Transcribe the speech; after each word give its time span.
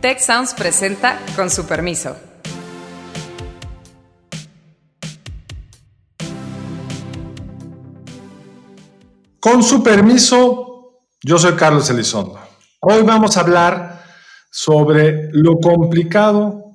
Tech 0.00 0.20
Sounds 0.20 0.54
presenta 0.54 1.18
con 1.34 1.50
su 1.50 1.66
permiso. 1.66 2.16
Con 9.40 9.64
su 9.64 9.82
permiso, 9.82 11.00
yo 11.20 11.36
soy 11.36 11.54
Carlos 11.54 11.90
Elizondo. 11.90 12.38
Hoy 12.80 13.02
vamos 13.02 13.36
a 13.36 13.40
hablar 13.40 14.04
sobre 14.52 15.30
lo 15.32 15.56
complicado 15.56 16.74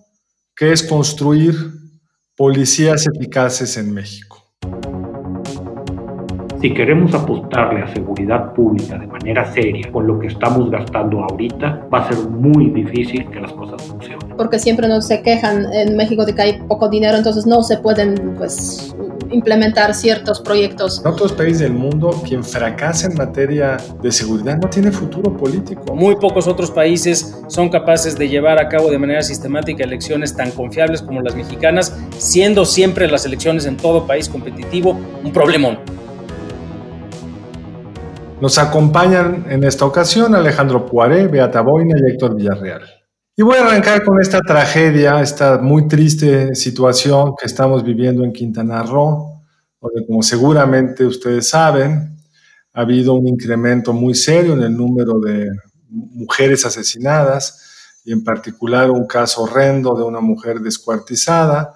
que 0.53 0.73
es 0.73 0.83
construir 0.83 1.55
policías 2.35 3.07
eficaces 3.07 3.77
en 3.77 3.93
México. 3.93 4.32
Si 6.63 6.73
queremos 6.73 7.13
apostarle 7.13 7.81
a 7.81 7.93
seguridad 7.93 8.53
pública 8.53 8.97
de 8.97 9.05
manera 9.05 9.51
seria 9.51 9.91
con 9.91 10.07
lo 10.07 10.17
que 10.17 10.27
estamos 10.27 10.71
gastando 10.71 11.21
ahorita, 11.21 11.89
va 11.93 12.05
a 12.05 12.07
ser 12.07 12.25
muy 12.29 12.69
difícil 12.69 13.29
que 13.29 13.41
las 13.41 13.51
cosas 13.51 13.81
funcionen. 13.81 14.29
Porque 14.37 14.57
siempre 14.57 14.87
nos 14.87 15.05
se 15.05 15.21
quejan 15.21 15.65
en 15.73 15.97
México 15.97 16.25
de 16.25 16.33
que 16.33 16.41
hay 16.41 16.61
poco 16.61 16.87
dinero, 16.87 17.17
entonces 17.17 17.45
no 17.45 17.63
se 17.63 17.79
pueden 17.79 18.35
pues 18.37 18.95
implementar 19.29 19.93
ciertos 19.93 20.39
proyectos. 20.39 21.01
En 21.03 21.11
otros 21.11 21.33
países 21.33 21.59
del 21.59 21.73
mundo, 21.73 22.11
quien 22.25 22.45
fracasa 22.45 23.07
en 23.07 23.17
materia 23.17 23.75
de 24.01 24.11
seguridad 24.13 24.57
no 24.57 24.69
tiene 24.69 24.89
futuro 24.89 25.35
político. 25.35 25.93
Muy 25.93 26.15
pocos 26.15 26.47
otros 26.47 26.71
países 26.71 27.43
son 27.47 27.67
capaces 27.67 28.17
de 28.17 28.29
llevar 28.29 28.57
a 28.57 28.69
cabo 28.69 28.89
de 28.89 28.97
manera 28.97 29.21
sistemática 29.21 29.83
elecciones 29.83 30.33
tan 30.33 30.49
confiables 30.51 31.01
como 31.01 31.19
las 31.19 31.35
mexicanas, 31.35 31.93
siendo 32.17 32.63
siempre 32.63 33.09
las 33.09 33.25
elecciones 33.25 33.65
en 33.65 33.75
todo 33.75 34.07
país 34.07 34.29
competitivo 34.29 34.97
un 35.25 35.33
problemón. 35.33 36.02
Nos 38.43 38.57
acompañan 38.57 39.45
en 39.47 39.63
esta 39.63 39.85
ocasión 39.85 40.35
Alejandro 40.35 40.85
Puaré, 40.85 41.27
Beata 41.27 41.61
Boina 41.61 41.95
y 41.97 42.11
Héctor 42.11 42.35
Villarreal. 42.35 42.81
Y 43.37 43.41
voy 43.41 43.55
a 43.55 43.65
arrancar 43.65 44.03
con 44.03 44.19
esta 44.19 44.41
tragedia, 44.41 45.21
esta 45.21 45.59
muy 45.59 45.87
triste 45.87 46.53
situación 46.53 47.35
que 47.39 47.45
estamos 47.45 47.85
viviendo 47.85 48.25
en 48.25 48.33
Quintana 48.33 48.83
Roo, 48.83 49.41
donde 49.79 50.05
como 50.05 50.21
seguramente 50.21 51.05
ustedes 51.05 51.47
saben, 51.47 52.17
ha 52.73 52.81
habido 52.81 53.13
un 53.13 53.29
incremento 53.29 53.93
muy 53.93 54.13
serio 54.13 54.51
en 54.51 54.63
el 54.63 54.75
número 54.75 55.21
de 55.21 55.47
mujeres 55.87 56.65
asesinadas 56.65 58.01
y 58.03 58.11
en 58.11 58.25
particular 58.25 58.91
un 58.91 59.07
caso 59.07 59.43
horrendo 59.43 59.95
de 59.95 60.03
una 60.03 60.19
mujer 60.19 60.59
descuartizada. 60.59 61.75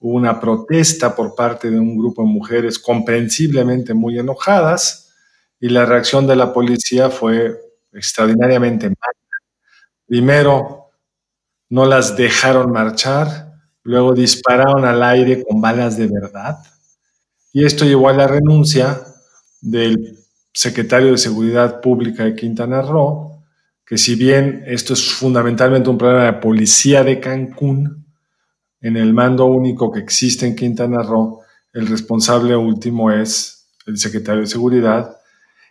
Hubo 0.00 0.14
una 0.14 0.40
protesta 0.40 1.14
por 1.14 1.36
parte 1.36 1.70
de 1.70 1.78
un 1.78 1.96
grupo 1.96 2.22
de 2.22 2.28
mujeres 2.28 2.76
comprensiblemente 2.76 3.94
muy 3.94 4.18
enojadas 4.18 5.04
y 5.60 5.68
la 5.68 5.84
reacción 5.84 6.26
de 6.26 6.36
la 6.36 6.52
policía 6.52 7.10
fue 7.10 7.58
extraordinariamente 7.92 8.86
mala. 8.86 9.42
Primero, 10.06 10.90
no 11.70 11.84
las 11.84 12.16
dejaron 12.16 12.72
marchar, 12.72 13.52
luego 13.82 14.14
dispararon 14.14 14.84
al 14.84 15.02
aire 15.02 15.44
con 15.44 15.60
balas 15.60 15.96
de 15.96 16.06
verdad, 16.06 16.58
y 17.52 17.64
esto 17.64 17.84
llevó 17.84 18.08
a 18.08 18.12
la 18.12 18.26
renuncia 18.26 19.00
del 19.60 20.18
secretario 20.52 21.12
de 21.12 21.18
Seguridad 21.18 21.80
Pública 21.80 22.24
de 22.24 22.34
Quintana 22.34 22.82
Roo, 22.82 23.42
que 23.84 23.98
si 23.98 24.14
bien 24.14 24.62
esto 24.66 24.92
es 24.92 25.12
fundamentalmente 25.12 25.88
un 25.88 25.98
problema 25.98 26.24
de 26.24 26.34
policía 26.34 27.02
de 27.02 27.20
Cancún, 27.20 28.06
en 28.80 28.96
el 28.96 29.12
mando 29.12 29.46
único 29.46 29.90
que 29.90 30.00
existe 30.00 30.46
en 30.46 30.54
Quintana 30.54 31.02
Roo, 31.02 31.40
el 31.72 31.86
responsable 31.86 32.54
último 32.54 33.10
es 33.10 33.70
el 33.86 33.98
secretario 33.98 34.42
de 34.42 34.46
Seguridad, 34.46 35.17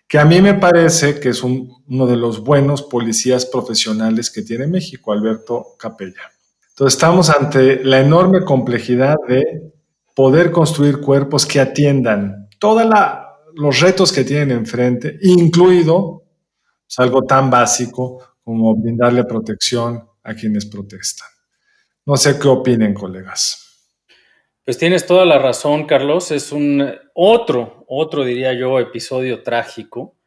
que 0.08 0.18
a 0.18 0.26
mí 0.26 0.42
me 0.42 0.54
parece 0.54 1.20
que 1.20 1.30
es 1.30 1.44
uno 1.44 2.08
de 2.08 2.16
los 2.16 2.44
buenos 2.44 2.82
policías 2.82 3.46
profesionales 3.46 4.32
que 4.32 4.42
tiene 4.42 4.68
México, 4.68 5.12
Alberto 5.12 5.76
Capella. 5.78 6.32
Entonces 6.70 6.96
estamos 6.96 7.30
ante 7.30 7.84
la 7.84 8.00
enorme 8.00 8.46
complejidad 8.46 9.18
de 9.28 9.74
poder 10.16 10.52
construir 10.52 11.02
cuerpos 11.02 11.46
que 11.46 11.60
atiendan 11.60 12.48
todos 12.58 12.86
los 13.56 13.80
retos 13.82 14.12
que 14.12 14.24
tienen 14.24 14.52
enfrente, 14.52 15.18
incluido 15.22 16.24
pues, 16.86 17.00
algo 17.00 17.24
tan 17.24 17.50
básico 17.50 18.36
como 18.44 18.76
brindarle 18.76 19.26
protección 19.26 20.08
a 20.24 20.34
quienes 20.34 20.66
protestan. 20.66 21.28
No 22.06 22.16
sé 22.16 22.40
qué 22.40 22.48
opinen, 22.48 22.94
colegas. 22.94 23.67
Pues 24.68 24.78
tienes 24.78 25.06
toda 25.06 25.24
la 25.24 25.40
razón, 25.40 25.86
Carlos. 25.86 26.30
Es 26.32 26.52
un 26.52 26.94
otro, 27.14 27.86
otro 27.88 28.26
diría 28.26 28.52
yo, 28.52 28.82
episodio 28.82 29.42
trágico. 29.42 30.18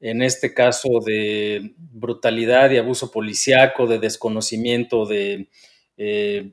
En 0.00 0.20
este 0.20 0.52
caso 0.52 1.00
de 1.02 1.72
brutalidad 1.78 2.70
y 2.70 2.76
abuso 2.76 3.10
policiaco, 3.10 3.86
de 3.86 3.98
desconocimiento 3.98 5.06
de 5.06 5.48
eh, 5.96 6.52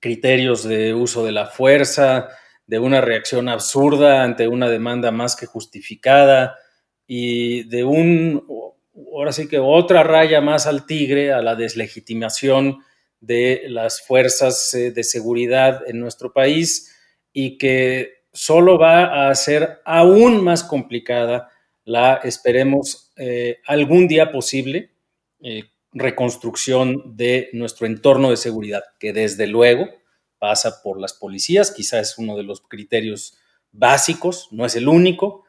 criterios 0.00 0.64
de 0.64 0.94
uso 0.94 1.22
de 1.26 1.32
la 1.32 1.48
fuerza, 1.48 2.30
de 2.66 2.78
una 2.78 3.02
reacción 3.02 3.50
absurda 3.50 4.22
ante 4.22 4.48
una 4.48 4.70
demanda 4.70 5.10
más 5.10 5.36
que 5.36 5.44
justificada 5.44 6.56
y 7.06 7.64
de 7.64 7.84
un, 7.84 8.42
ahora 9.12 9.32
sí 9.32 9.48
que 9.48 9.58
otra 9.58 10.02
raya 10.02 10.40
más 10.40 10.66
al 10.66 10.86
tigre, 10.86 11.30
a 11.30 11.42
la 11.42 11.56
deslegitimación 11.56 12.78
de 13.26 13.64
las 13.68 14.02
fuerzas 14.02 14.74
eh, 14.74 14.90
de 14.90 15.02
seguridad 15.02 15.82
en 15.86 15.98
nuestro 15.98 16.32
país 16.32 16.94
y 17.32 17.58
que 17.58 18.24
solo 18.32 18.78
va 18.78 19.04
a 19.04 19.30
hacer 19.30 19.80
aún 19.84 20.42
más 20.42 20.62
complicada 20.62 21.50
la, 21.84 22.14
esperemos, 22.24 23.12
eh, 23.16 23.58
algún 23.66 24.08
día 24.08 24.32
posible 24.32 24.90
eh, 25.42 25.64
reconstrucción 25.92 27.16
de 27.16 27.50
nuestro 27.52 27.86
entorno 27.86 28.30
de 28.30 28.36
seguridad, 28.36 28.82
que 28.98 29.12
desde 29.12 29.46
luego 29.46 29.88
pasa 30.38 30.82
por 30.82 31.00
las 31.00 31.12
policías, 31.12 31.70
quizás 31.70 32.10
es 32.10 32.18
uno 32.18 32.36
de 32.36 32.42
los 32.42 32.60
criterios 32.62 33.38
básicos, 33.70 34.48
no 34.50 34.66
es 34.66 34.76
el 34.76 34.88
único, 34.88 35.44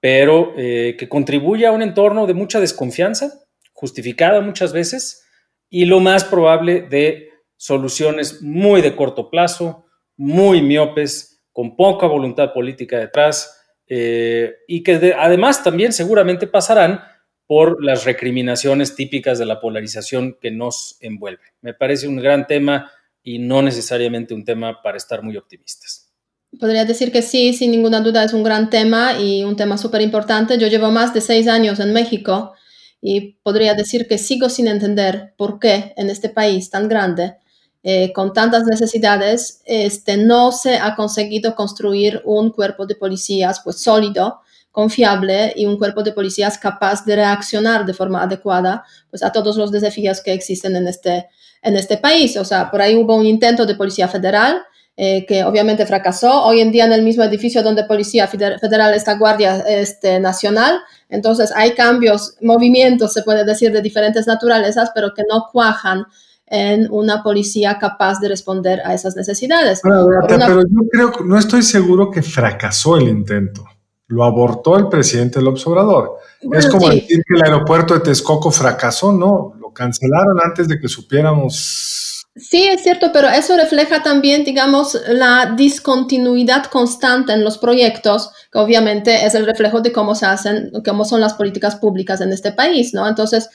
pero 0.00 0.54
que 0.54 1.08
contribuye 1.08 1.66
a 1.66 1.72
un 1.72 1.82
entorno 1.82 2.26
de 2.26 2.34
mucha 2.34 2.60
desconfianza, 2.60 3.46
justificada 3.72 4.40
muchas 4.40 4.72
veces, 4.72 5.25
y 5.68 5.84
lo 5.84 6.00
más 6.00 6.24
probable 6.24 6.82
de 6.82 7.30
soluciones 7.56 8.42
muy 8.42 8.82
de 8.82 8.94
corto 8.94 9.30
plazo, 9.30 9.86
muy 10.16 10.62
miopes, 10.62 11.42
con 11.52 11.74
poca 11.74 12.06
voluntad 12.06 12.52
política 12.52 12.98
detrás 12.98 13.56
eh, 13.88 14.56
y 14.68 14.82
que 14.82 15.14
además 15.18 15.62
también 15.62 15.92
seguramente 15.92 16.46
pasarán 16.46 17.00
por 17.46 17.82
las 17.82 18.04
recriminaciones 18.04 18.94
típicas 18.94 19.38
de 19.38 19.46
la 19.46 19.60
polarización 19.60 20.36
que 20.40 20.50
nos 20.50 20.98
envuelve. 21.00 21.42
Me 21.62 21.72
parece 21.72 22.08
un 22.08 22.16
gran 22.16 22.46
tema 22.46 22.90
y 23.22 23.38
no 23.38 23.62
necesariamente 23.62 24.34
un 24.34 24.44
tema 24.44 24.82
para 24.82 24.96
estar 24.96 25.22
muy 25.22 25.36
optimistas. 25.36 26.12
Podría 26.58 26.84
decir 26.84 27.12
que 27.12 27.22
sí, 27.22 27.52
sin 27.52 27.70
ninguna 27.70 28.00
duda 28.00 28.24
es 28.24 28.32
un 28.32 28.42
gran 28.42 28.70
tema 28.70 29.18
y 29.18 29.44
un 29.44 29.56
tema 29.56 29.78
súper 29.78 30.00
importante. 30.00 30.58
Yo 30.58 30.66
llevo 30.68 30.90
más 30.90 31.14
de 31.14 31.20
seis 31.20 31.48
años 31.48 31.80
en 31.80 31.92
México 31.92 32.54
y 33.00 33.34
podría 33.42 33.74
decir 33.74 34.06
que 34.08 34.18
sigo 34.18 34.48
sin 34.48 34.68
entender 34.68 35.34
por 35.36 35.58
qué 35.58 35.94
en 35.96 36.10
este 36.10 36.28
país 36.28 36.70
tan 36.70 36.88
grande, 36.88 37.36
eh, 37.82 38.12
con 38.12 38.32
tantas 38.32 38.64
necesidades, 38.64 39.62
este, 39.64 40.16
no 40.16 40.50
se 40.50 40.76
ha 40.78 40.96
conseguido 40.96 41.54
construir 41.54 42.20
un 42.24 42.50
cuerpo 42.50 42.84
de 42.84 42.96
policías 42.96 43.60
pues 43.62 43.80
sólido, 43.80 44.40
confiable 44.72 45.54
y 45.56 45.66
un 45.66 45.78
cuerpo 45.78 46.02
de 46.02 46.12
policías 46.12 46.58
capaz 46.58 47.04
de 47.04 47.16
reaccionar 47.16 47.86
de 47.86 47.94
forma 47.94 48.22
adecuada 48.22 48.84
pues, 49.08 49.22
a 49.22 49.30
todos 49.30 49.56
los 49.56 49.70
desafíos 49.70 50.20
que 50.20 50.32
existen 50.32 50.76
en 50.76 50.88
este, 50.88 51.28
en 51.62 51.76
este 51.76 51.96
país. 51.96 52.36
O 52.36 52.44
sea, 52.44 52.70
por 52.70 52.82
ahí 52.82 52.96
hubo 52.96 53.14
un 53.14 53.24
intento 53.24 53.64
de 53.64 53.74
policía 53.74 54.08
federal, 54.08 54.62
eh, 54.98 55.26
que 55.26 55.44
obviamente 55.44 55.84
fracasó. 55.84 56.44
Hoy 56.44 56.60
en 56.60 56.72
día 56.72 56.86
en 56.86 56.92
el 56.92 57.02
mismo 57.02 57.22
edificio 57.22 57.62
donde 57.62 57.84
Policía 57.84 58.26
Federal 58.28 58.94
está 58.94 59.18
Guardia 59.18 59.58
este, 59.68 60.18
Nacional, 60.20 60.80
entonces 61.10 61.52
hay 61.54 61.72
cambios, 61.72 62.36
movimientos, 62.40 63.12
se 63.12 63.22
puede 63.22 63.44
decir, 63.44 63.72
de 63.72 63.82
diferentes 63.82 64.26
naturalezas, 64.26 64.90
pero 64.94 65.12
que 65.14 65.22
no 65.30 65.48
cuajan 65.52 66.06
en 66.46 66.88
una 66.90 67.22
policía 67.22 67.78
capaz 67.78 68.20
de 68.20 68.28
responder 68.28 68.80
a 68.84 68.94
esas 68.94 69.16
necesidades. 69.16 69.80
Pero 69.82 70.08
yo 70.10 70.88
creo, 70.90 71.12
no 71.24 71.38
estoy 71.38 71.62
seguro 71.62 72.10
que 72.10 72.22
fracasó 72.22 72.96
el 72.96 73.08
intento. 73.08 73.64
Lo 74.08 74.24
abortó 74.24 74.76
el 74.76 74.88
presidente 74.88 75.42
López 75.42 75.66
Obrador. 75.66 76.12
es 76.52 76.68
como 76.68 76.88
decir 76.88 77.22
que 77.26 77.34
el 77.34 77.42
aeropuerto 77.42 77.94
de 77.94 78.00
Texcoco 78.00 78.50
fracasó, 78.52 79.12
no, 79.12 79.54
lo 79.60 79.72
cancelaron 79.72 80.38
antes 80.42 80.68
de 80.68 80.78
que 80.78 80.88
supiéramos 80.88 82.05
Sí, 82.38 82.64
es 82.68 82.82
cierto, 82.82 83.12
pero 83.12 83.28
eso 83.30 83.56
refleja 83.56 84.02
también, 84.02 84.44
digamos, 84.44 85.00
la 85.08 85.54
discontinuidad 85.56 86.66
constante 86.66 87.32
en 87.32 87.42
los 87.42 87.56
proyectos, 87.56 88.30
que 88.52 88.58
obviamente 88.58 89.24
es 89.24 89.34
el 89.34 89.46
reflejo 89.46 89.80
de 89.80 89.90
cómo 89.90 90.14
se 90.14 90.26
hacen, 90.26 90.70
cómo 90.84 91.06
son 91.06 91.22
las 91.22 91.32
políticas 91.32 91.76
públicas 91.76 92.20
en 92.20 92.34
este 92.34 92.52
país, 92.52 92.92
¿no? 92.92 93.08
Entonces, 93.08 93.48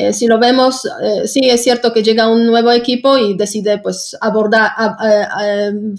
Eh, 0.00 0.12
si 0.12 0.28
lo 0.28 0.38
vemos, 0.38 0.84
eh, 1.02 1.26
sí 1.26 1.40
es 1.50 1.64
cierto 1.64 1.92
que 1.92 2.04
llega 2.04 2.28
un 2.28 2.46
nuevo 2.46 2.70
equipo 2.70 3.18
y 3.18 3.36
decide 3.36 3.78
pues 3.78 4.16
abordar, 4.20 4.70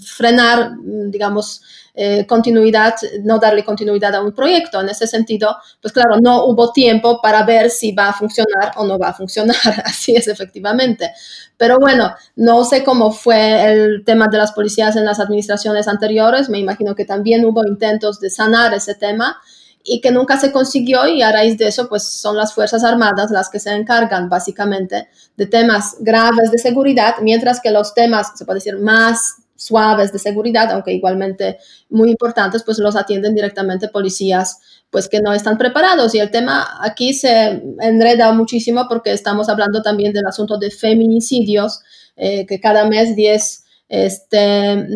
frenar, 0.02 0.72
digamos, 1.10 1.60
eh, 1.92 2.24
continuidad, 2.26 2.94
no 3.24 3.38
darle 3.38 3.62
continuidad 3.62 4.14
a 4.14 4.22
un 4.22 4.32
proyecto. 4.32 4.80
En 4.80 4.88
ese 4.88 5.06
sentido, 5.06 5.54
pues 5.82 5.92
claro, 5.92 6.16
no 6.18 6.46
hubo 6.46 6.72
tiempo 6.72 7.20
para 7.20 7.44
ver 7.44 7.68
si 7.68 7.92
va 7.92 8.08
a 8.08 8.12
funcionar 8.14 8.72
o 8.76 8.86
no 8.86 8.98
va 8.98 9.08
a 9.08 9.12
funcionar. 9.12 9.54
Así 9.84 10.16
es, 10.16 10.28
efectivamente. 10.28 11.12
Pero 11.58 11.76
bueno, 11.78 12.14
no 12.36 12.64
sé 12.64 12.82
cómo 12.82 13.12
fue 13.12 13.70
el 13.70 14.02
tema 14.06 14.28
de 14.28 14.38
las 14.38 14.52
policías 14.52 14.96
en 14.96 15.04
las 15.04 15.20
administraciones 15.20 15.88
anteriores. 15.88 16.48
Me 16.48 16.58
imagino 16.58 16.94
que 16.94 17.04
también 17.04 17.44
hubo 17.44 17.66
intentos 17.66 18.18
de 18.18 18.30
sanar 18.30 18.72
ese 18.72 18.94
tema 18.94 19.36
y 19.82 20.00
que 20.00 20.10
nunca 20.10 20.38
se 20.38 20.52
consiguió 20.52 21.06
y 21.08 21.22
a 21.22 21.32
raíz 21.32 21.56
de 21.56 21.68
eso 21.68 21.88
pues 21.88 22.04
son 22.04 22.36
las 22.36 22.52
Fuerzas 22.54 22.84
Armadas 22.84 23.30
las 23.30 23.48
que 23.48 23.58
se 23.58 23.70
encargan 23.70 24.28
básicamente 24.28 25.08
de 25.36 25.46
temas 25.46 25.96
graves 26.00 26.50
de 26.50 26.58
seguridad, 26.58 27.16
mientras 27.22 27.60
que 27.60 27.70
los 27.70 27.94
temas, 27.94 28.32
se 28.36 28.44
puede 28.44 28.58
decir, 28.58 28.78
más 28.78 29.36
suaves 29.56 30.10
de 30.12 30.18
seguridad, 30.18 30.70
aunque 30.72 30.92
igualmente 30.92 31.58
muy 31.90 32.10
importantes, 32.10 32.62
pues 32.62 32.78
los 32.78 32.96
atienden 32.96 33.34
directamente 33.34 33.88
policías 33.88 34.58
pues 34.88 35.08
que 35.08 35.20
no 35.20 35.32
están 35.34 35.58
preparados. 35.58 36.14
Y 36.14 36.18
el 36.18 36.30
tema 36.30 36.78
aquí 36.80 37.12
se 37.12 37.62
enreda 37.80 38.32
muchísimo 38.32 38.86
porque 38.88 39.12
estamos 39.12 39.48
hablando 39.48 39.82
también 39.82 40.12
del 40.12 40.26
asunto 40.26 40.56
de 40.58 40.70
feminicidios, 40.70 41.80
eh, 42.16 42.46
que 42.46 42.58
cada 42.58 42.86
mes 42.86 43.14
10 43.14 43.64
este, 43.90 44.86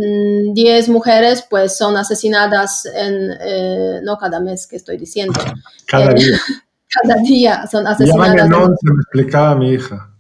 10 0.53 0.89
mm, 0.89 0.93
mujeres 0.93 1.45
pues 1.51 1.77
son 1.77 1.97
asesinadas 1.97 2.87
en, 2.87 3.31
eh, 3.41 4.01
no 4.05 4.17
cada 4.17 4.39
mes 4.39 4.69
que 4.69 4.77
estoy 4.77 4.97
diciendo. 4.97 5.35
Cada 5.87 6.13
eh, 6.13 6.15
día. 6.15 6.41
Cada 7.03 7.21
día 7.23 7.67
son 7.67 7.89
asesinadas. 7.89 8.37
Ya 8.37 8.45
se 8.47 8.93
me 8.93 9.01
explicaba 9.03 9.57
mi 9.57 9.73
hija. 9.73 10.11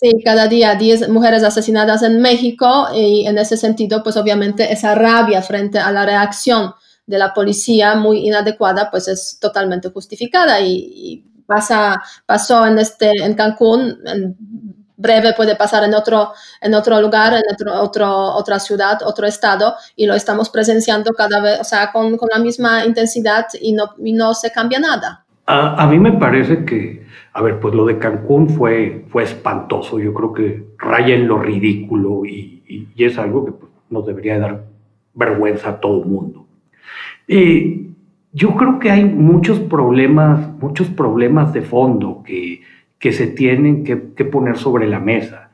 Sí, 0.00 0.10
cada 0.24 0.48
día 0.48 0.74
10 0.74 1.10
mujeres 1.10 1.44
asesinadas 1.44 2.02
en 2.02 2.20
México 2.22 2.88
y 2.92 3.26
en 3.26 3.36
ese 3.36 3.56
sentido 3.56 4.02
pues 4.02 4.16
obviamente 4.16 4.72
esa 4.72 4.94
rabia 4.94 5.42
frente 5.42 5.78
a 5.78 5.92
la 5.92 6.06
reacción 6.06 6.72
de 7.06 7.18
la 7.18 7.34
policía 7.34 7.94
muy 7.94 8.26
inadecuada 8.26 8.90
pues 8.90 9.06
es 9.08 9.38
totalmente 9.38 9.90
justificada 9.90 10.58
y, 10.60 11.24
pasa, 11.46 12.02
pasó 12.24 12.66
en, 12.66 12.78
este, 12.78 13.10
en 13.10 13.34
Cancún, 13.34 13.98
en 14.06 14.81
breve 14.96 15.32
puede 15.36 15.56
pasar 15.56 15.84
en 15.84 15.94
otro, 15.94 16.32
en 16.60 16.74
otro 16.74 17.00
lugar, 17.00 17.34
en 17.34 17.42
otro, 17.52 17.80
otro, 17.80 18.10
otra 18.34 18.58
ciudad, 18.58 18.98
otro 19.04 19.26
estado, 19.26 19.74
y 19.96 20.06
lo 20.06 20.14
estamos 20.14 20.50
presenciando 20.50 21.12
cada 21.12 21.40
vez, 21.40 21.60
o 21.60 21.64
sea, 21.64 21.90
con, 21.92 22.16
con 22.16 22.28
la 22.32 22.38
misma 22.38 22.84
intensidad 22.84 23.46
y 23.60 23.72
no, 23.72 23.90
y 24.02 24.12
no 24.12 24.34
se 24.34 24.50
cambia 24.52 24.78
nada. 24.78 25.24
A, 25.46 25.82
a, 25.82 25.86
mí 25.86 25.98
me 25.98 26.12
parece 26.12 26.64
que, 26.64 27.04
a 27.32 27.42
ver, 27.42 27.58
pues 27.58 27.74
lo 27.74 27.84
de 27.84 27.98
Cancún 27.98 28.48
fue, 28.48 29.06
fue 29.10 29.24
espantoso, 29.24 29.98
yo 29.98 30.14
creo 30.14 30.32
que 30.32 30.64
raya 30.78 31.14
en 31.14 31.26
lo 31.26 31.38
ridículo 31.38 32.24
y, 32.24 32.62
y, 32.94 33.04
es 33.04 33.18
algo 33.18 33.44
que 33.44 33.52
pues, 33.52 33.72
nos 33.90 34.06
debería 34.06 34.38
dar 34.38 34.64
vergüenza 35.14 35.70
a 35.70 35.80
todo 35.80 36.02
el 36.02 36.08
mundo. 36.08 36.46
y 37.26 37.88
yo 38.34 38.56
creo 38.56 38.78
que 38.78 38.90
hay 38.90 39.04
muchos 39.04 39.60
problemas, 39.60 40.48
muchos 40.58 40.88
problemas 40.88 41.52
de 41.52 41.60
fondo 41.60 42.22
que, 42.24 42.62
que 43.02 43.10
se 43.10 43.26
tienen 43.26 43.82
que, 43.82 43.96
poner 43.96 44.56
sobre 44.56 44.86
la 44.86 45.00
mesa. 45.00 45.50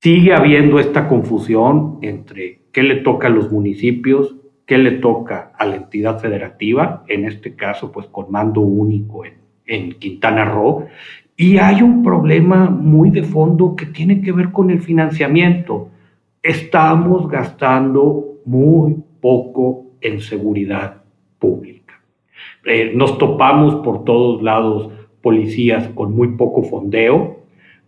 Sigue 0.00 0.32
habiendo 0.32 0.80
esta 0.80 1.06
confusión 1.06 1.98
entre 2.00 2.62
qué 2.72 2.82
le 2.82 2.96
toca 2.96 3.26
a 3.26 3.30
los 3.30 3.52
municipios, 3.52 4.36
qué 4.64 4.78
le 4.78 4.92
toca 4.92 5.52
a 5.58 5.66
la 5.66 5.76
entidad 5.76 6.18
federativa, 6.18 7.04
en 7.06 7.26
este 7.26 7.54
caso, 7.54 7.92
pues 7.92 8.06
con 8.06 8.32
mando 8.32 8.62
único 8.62 9.26
en, 9.26 9.34
en 9.66 9.98
Quintana 9.98 10.46
Roo, 10.46 10.86
y 11.36 11.58
hay 11.58 11.82
un 11.82 12.02
problema 12.02 12.70
muy 12.70 13.10
de 13.10 13.22
fondo 13.22 13.76
que 13.76 13.84
tiene 13.84 14.22
que 14.22 14.32
ver 14.32 14.50
con 14.50 14.70
el 14.70 14.80
financiamiento. 14.80 15.90
Estamos 16.42 17.28
gastando 17.28 18.38
muy 18.46 18.96
poco 19.20 19.88
en 20.00 20.22
seguridad 20.22 21.02
pública. 21.38 22.00
Eh, 22.64 22.92
nos 22.94 23.18
topamos 23.18 23.76
por 23.84 24.04
todos 24.06 24.42
lados 24.42 24.97
policías 25.28 25.88
con 25.88 26.16
muy 26.16 26.28
poco 26.28 26.62
fondeo, 26.62 27.40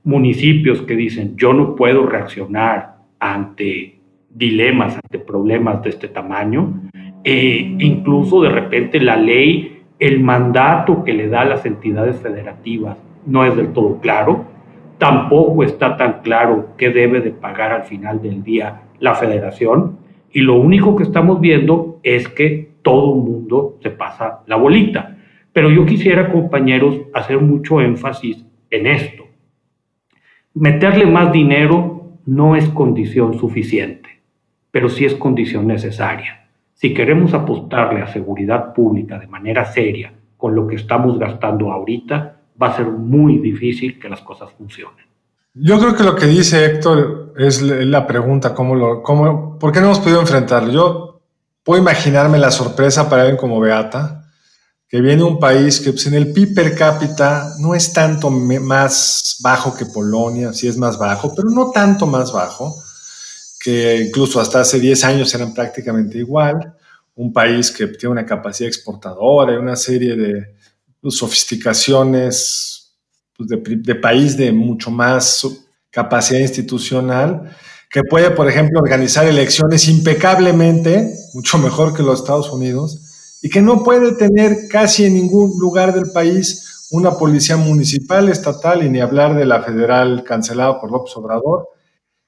municipios 0.05 0.83
que 0.83 0.95
dicen 0.95 1.37
yo 1.39 1.55
no 1.55 1.75
puedo 1.75 2.05
reaccionar 2.05 2.97
ante 3.19 3.99
dilemas, 4.29 4.97
ante 5.03 5.19
problemas 5.19 5.83
de 5.83 5.89
este 5.89 6.09
tamaño, 6.09 6.83
e 7.25 7.77
incluso 7.79 8.43
de 8.43 8.51
repente 8.51 9.01
la 9.01 9.17
ley, 9.17 9.81
el 9.99 10.21
mandato 10.21 11.03
que 11.03 11.15
le 11.15 11.29
da 11.29 11.41
a 11.41 11.47
las 11.47 11.65
entidades 11.65 12.17
federativas 12.21 12.99
no 13.25 13.47
es 13.47 13.57
del 13.57 13.73
todo 13.73 13.99
claro, 14.01 14.45
tampoco 14.99 15.65
está 15.65 15.97
tan 15.97 16.21
claro 16.21 16.75
qué 16.77 16.91
debe 16.91 17.23
de 17.23 17.31
pagar 17.31 17.73
al 17.73 17.85
final 17.85 18.21
del 18.21 18.43
día 18.43 18.83
la 18.99 19.15
federación, 19.15 19.97
y 20.31 20.41
lo 20.43 20.57
único 20.57 20.95
que 20.95 21.05
estamos 21.05 21.41
viendo 21.41 22.01
es 22.03 22.29
que 22.29 22.73
todo 22.83 23.15
el 23.15 23.23
mundo 23.23 23.79
se 23.83 23.89
pasa 23.89 24.41
la 24.47 24.57
bolita. 24.57 25.17
Pero 25.53 25.71
yo 25.71 25.85
quisiera, 25.85 26.31
compañeros, 26.31 26.97
hacer 27.13 27.39
mucho 27.41 27.81
énfasis 27.81 28.45
en 28.71 28.87
esto. 28.87 29.25
Meterle 30.55 31.07
más 31.07 31.33
dinero 31.33 32.19
no 32.27 32.57
es 32.57 32.69
condición 32.69 33.39
suficiente, 33.39 34.21
pero 34.71 34.89
sí 34.89 35.05
es 35.05 35.15
condición 35.15 35.67
necesaria. 35.67 36.49
Si 36.75 36.95
queremos 36.95 37.35
apostarle 37.35 38.03
a 38.03 38.07
seguridad 38.07 38.73
pública 38.73 39.19
de 39.19 39.27
manera 39.27 39.65
seria 39.65 40.13
con 40.37 40.55
lo 40.55 40.67
que 40.67 40.77
estamos 40.77 41.19
gastando 41.19 41.73
ahorita, 41.73 42.41
va 42.61 42.69
a 42.69 42.77
ser 42.77 42.87
muy 42.87 43.39
difícil 43.39 43.99
que 43.99 44.09
las 44.09 44.21
cosas 44.23 44.51
funcionen. 44.57 45.07
Yo 45.55 45.79
creo 45.79 45.95
que 45.95 46.05
lo 46.05 46.15
que 46.15 46.27
dice 46.27 46.65
Héctor 46.65 47.35
es 47.37 47.61
la 47.61 48.07
pregunta, 48.07 48.55
¿cómo 48.55 48.75
lo, 48.75 49.03
cómo, 49.03 49.59
¿por 49.59 49.73
qué 49.73 49.81
no 49.81 49.87
hemos 49.87 49.99
podido 49.99 50.21
enfrentarlo? 50.21 50.73
Yo 50.73 51.21
puedo 51.65 51.81
imaginarme 51.81 52.39
la 52.39 52.51
sorpresa 52.51 53.11
para 53.11 53.23
alguien 53.23 53.37
como 53.37 53.61
Beata, 53.61 54.20
que 54.91 55.01
viene 55.01 55.23
un 55.23 55.39
país 55.39 55.81
que 55.81 55.93
pues, 55.93 56.07
en 56.07 56.15
el 56.15 56.33
PIB 56.33 56.53
per 56.53 56.75
cápita 56.75 57.55
no 57.61 57.77
es 57.77 57.93
tanto 57.93 58.29
más 58.29 59.37
bajo 59.41 59.73
que 59.73 59.87
Polonia, 59.87 60.53
sí 60.53 60.67
es 60.67 60.77
más 60.77 60.99
bajo, 60.99 61.33
pero 61.33 61.49
no 61.49 61.71
tanto 61.71 62.09
más 62.09 62.33
bajo, 62.33 62.77
que 63.61 63.99
incluso 64.09 64.41
hasta 64.41 64.61
hace 64.61 64.81
10 64.81 65.05
años 65.05 65.33
eran 65.33 65.55
prácticamente 65.55 66.19
igual. 66.19 66.75
Un 67.15 67.33
país 67.33 67.71
que 67.71 67.87
tiene 67.87 68.13
una 68.13 68.27
capacidad 68.27 68.67
exportadora 68.67 69.53
y 69.53 69.59
una 69.59 69.77
serie 69.77 70.17
de 70.17 70.57
pues, 71.01 71.15
sofisticaciones 71.17 72.97
pues, 73.37 73.49
de, 73.49 73.63
de 73.63 73.95
país 73.95 74.37
de 74.37 74.51
mucho 74.51 74.91
más 74.91 75.47
capacidad 75.89 76.41
institucional, 76.41 77.57
que 77.89 78.03
puede, 78.03 78.33
por 78.33 78.49
ejemplo, 78.49 78.81
organizar 78.81 79.25
elecciones 79.27 79.87
impecablemente, 79.87 81.15
mucho 81.35 81.59
mejor 81.59 81.95
que 81.95 82.03
los 82.03 82.21
Estados 82.21 82.51
Unidos, 82.51 83.10
y 83.43 83.49
que 83.49 83.63
no 83.63 83.83
puede 83.83 84.15
tener 84.17 84.69
casi 84.69 85.05
en 85.05 85.15
ningún 85.15 85.59
lugar 85.59 85.95
del 85.95 86.13
país 86.13 86.89
una 86.91 87.13
policía 87.13 87.57
municipal, 87.57 88.29
estatal 88.29 88.83
y 88.83 88.89
ni 88.89 89.01
hablar 89.01 89.37
de 89.37 89.47
la 89.47 89.63
federal 89.63 90.25
cancelada 90.25 90.81
por 90.81 90.91
López 90.91 91.17
Obrador, 91.17 91.69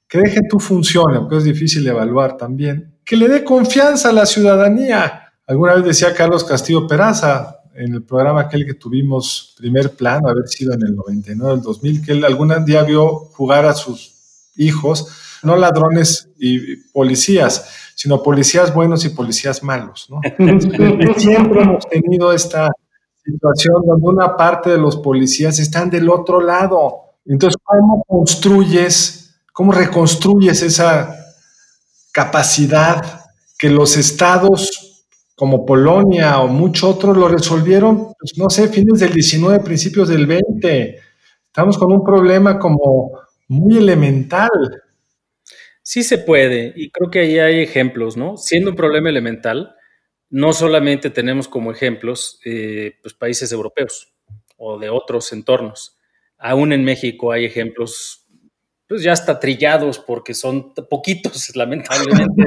que 0.09 0.19
deje 0.19 0.41
tu 0.49 0.61
función, 0.61 1.15
aunque 1.15 1.39
es 1.39 1.45
difícil 1.45 1.87
evaluar 1.87 2.37
también, 2.37 2.99
que 3.05 3.17
le 3.17 3.29
dé 3.29 3.43
confianza 3.43 4.11
a 4.11 4.13
la 4.13 4.27
ciudadanía. 4.27 5.33
Alguna 5.47 5.75
vez 5.75 5.85
decía 5.85 6.15
Carlos 6.15 6.45
Castillo 6.45 6.87
Peraza 6.87 7.63
en 7.75 7.95
el 7.95 8.03
programa 8.05 8.43
aquel 8.43 8.67
que 8.67 8.75
tuvimos 8.75 9.55
primer 9.57 9.97
plano, 9.97 10.29
haber 10.29 10.47
sido 10.47 10.75
en 10.75 10.83
el 10.83 10.95
99, 10.95 11.55
el 11.55 11.63
2000, 11.63 12.05
que 12.05 12.13
él 12.13 12.25
algún 12.25 12.53
día 12.65 12.83
vio 12.83 13.09
jugar 13.33 13.65
a 13.65 13.73
sus 13.73 14.13
hijos, 14.57 15.09
no 15.43 15.57
ladrones 15.57 16.29
y 16.39 16.77
policías, 16.93 17.93
sino 17.95 18.23
policías 18.23 18.75
buenos 18.75 19.05
y 19.05 19.11
policías 19.11 19.63
malos. 19.63 20.09
¿no? 20.11 20.21
Siempre 21.17 21.63
hemos 21.63 21.89
tenido 21.89 22.33
esta 22.33 22.71
situación 23.25 23.83
donde 23.87 24.09
una 24.09 24.37
parte 24.37 24.71
de 24.71 24.79
los 24.79 24.97
policías 24.97 25.59
están 25.59 25.91
del 25.91 26.09
otro 26.09 26.41
lado. 26.41 27.17
Entonces, 27.25 27.57
¿cómo 27.63 28.05
construyes, 28.07 29.37
cómo 29.53 29.73
reconstruyes 29.73 30.63
esa 30.63 31.17
capacidad 32.13 33.21
que 33.59 33.71
los 33.71 33.97
estados 33.97 35.05
como 35.37 35.65
Polonia 35.65 36.41
o 36.41 36.49
muchos 36.49 36.97
otros 36.97 37.17
lo 37.17 37.29
resolvieron, 37.29 38.13
pues 38.19 38.37
no 38.37 38.51
sé, 38.51 38.69
fines 38.69 39.01
del 39.01 39.13
19, 39.13 39.61
principios 39.61 40.09
del 40.09 40.27
20? 40.27 40.99
Estamos 41.47 41.79
con 41.79 41.93
un 41.93 42.03
problema 42.03 42.59
como 42.59 43.13
muy 43.49 43.77
elemental. 43.77 44.51
Sí 45.93 46.03
se 46.05 46.17
puede, 46.17 46.73
y 46.75 46.91
creo 46.91 47.11
que 47.11 47.19
ahí 47.19 47.39
hay 47.39 47.61
ejemplos, 47.61 48.17
¿no? 48.17 48.39
Siendo 48.39 48.71
un 48.71 48.77
problema 48.77 49.11
elemental, 49.11 49.77
no 50.31 50.55
solamente 50.55 51.11
tenemos 51.11 51.49
como 51.49 51.71
ejemplos 51.71 52.41
eh, 52.47 52.95
pues, 53.03 53.13
países 53.13 53.53
europeos 53.53 54.15
o 54.57 54.79
de 54.79 54.89
otros 54.89 55.35
entornos. 55.35 55.99
Aún 56.39 56.73
en 56.73 56.83
México 56.83 57.31
hay 57.31 57.45
ejemplos, 57.45 58.27
pues 58.89 59.03
ya 59.03 59.13
hasta 59.13 59.39
trillados 59.39 59.99
porque 59.99 60.33
son 60.33 60.73
poquitos, 60.73 61.55
lamentablemente. 61.57 62.43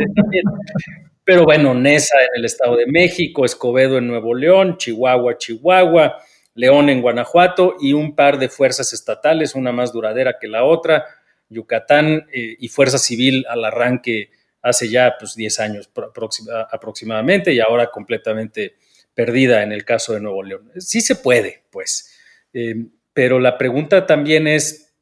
Pero 1.23 1.43
bueno, 1.43 1.75
Nesa 1.75 2.17
en 2.21 2.39
el 2.39 2.45
Estado 2.45 2.77
de 2.77 2.87
México, 2.87 3.45
Escobedo 3.45 3.99
en 3.99 4.07
Nuevo 4.07 4.33
León, 4.33 4.77
Chihuahua, 4.77 5.37
Chihuahua, 5.37 6.17
León 6.55 6.89
en 6.89 6.99
Guanajuato 6.99 7.75
y 7.79 7.93
un 7.93 8.15
par 8.15 8.39
de 8.39 8.49
fuerzas 8.49 8.91
estatales, 8.91 9.53
una 9.53 9.71
más 9.71 9.93
duradera 9.93 10.37
que 10.41 10.47
la 10.47 10.63
otra, 10.63 11.05
Yucatán 11.49 12.27
eh, 12.31 12.55
y 12.59 12.67
Fuerza 12.67 12.97
Civil 12.97 13.45
al 13.49 13.65
arranque 13.65 14.31
hace 14.61 14.89
ya 14.89 15.15
pues 15.19 15.35
10 15.35 15.59
años 15.59 15.89
aproximadamente 16.71 17.53
y 17.53 17.59
ahora 17.59 17.91
completamente 17.91 18.75
perdida 19.13 19.63
en 19.63 19.71
el 19.71 19.85
caso 19.85 20.13
de 20.13 20.21
Nuevo 20.21 20.43
León. 20.43 20.71
Sí 20.77 21.01
se 21.01 21.15
puede, 21.15 21.63
pues, 21.71 22.11
eh, 22.53 22.75
pero 23.13 23.39
la 23.39 23.57
pregunta 23.57 24.05
también 24.05 24.47
es, 24.47 24.93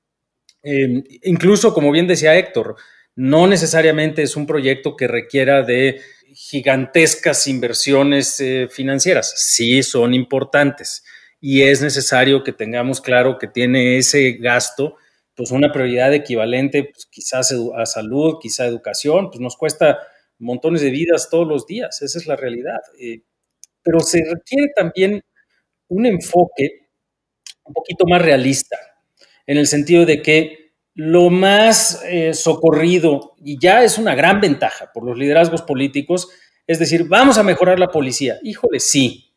eh, 0.61 1.03
incluso 1.23 1.73
como 1.73 1.91
bien 1.91 2.07
decía 2.07 2.37
Héctor, 2.37 2.75
no 3.15 3.47
necesariamente 3.47 4.21
es 4.21 4.35
un 4.35 4.45
proyecto 4.45 4.95
que 4.95 5.07
requiera 5.07 5.63
de 5.63 6.01
gigantescas 6.33 7.47
inversiones 7.47 8.39
eh, 8.39 8.67
financieras. 8.69 9.33
Sí, 9.35 9.83
son 9.83 10.13
importantes 10.13 11.03
y 11.39 11.63
es 11.63 11.81
necesario 11.81 12.43
que 12.43 12.53
tengamos 12.53 13.01
claro 13.01 13.37
que 13.37 13.47
tiene 13.47 13.97
ese 13.97 14.33
gasto, 14.33 14.97
pues 15.35 15.51
una 15.51 15.71
prioridad 15.71 16.13
equivalente, 16.13 16.85
pues, 16.85 17.07
quizás 17.07 17.53
a 17.75 17.85
salud, 17.85 18.35
quizá 18.41 18.63
a 18.63 18.67
educación, 18.67 19.29
pues 19.29 19.39
nos 19.39 19.57
cuesta 19.57 19.99
montones 20.39 20.81
de 20.81 20.91
vidas 20.91 21.29
todos 21.29 21.47
los 21.47 21.65
días, 21.65 22.01
esa 22.01 22.19
es 22.19 22.27
la 22.27 22.35
realidad. 22.35 22.81
Eh, 22.99 23.21
pero 23.81 23.99
se 23.99 24.23
requiere 24.23 24.71
también 24.75 25.21
un 25.89 26.05
enfoque 26.05 26.87
un 27.65 27.73
poquito 27.73 28.05
más 28.05 28.21
realista, 28.21 28.77
en 29.47 29.57
el 29.57 29.67
sentido 29.67 30.05
de 30.05 30.21
que 30.21 30.71
lo 30.95 31.29
más 31.29 32.03
eh, 32.05 32.33
socorrido, 32.33 33.35
y 33.43 33.59
ya 33.59 33.83
es 33.83 33.97
una 33.97 34.15
gran 34.15 34.39
ventaja 34.41 34.91
por 34.93 35.05
los 35.05 35.17
liderazgos 35.17 35.63
políticos, 35.63 36.29
es 36.67 36.79
decir, 36.79 37.05
vamos 37.07 37.37
a 37.37 37.43
mejorar 37.43 37.79
la 37.79 37.87
policía. 37.87 38.39
Híjole, 38.43 38.79
sí, 38.79 39.33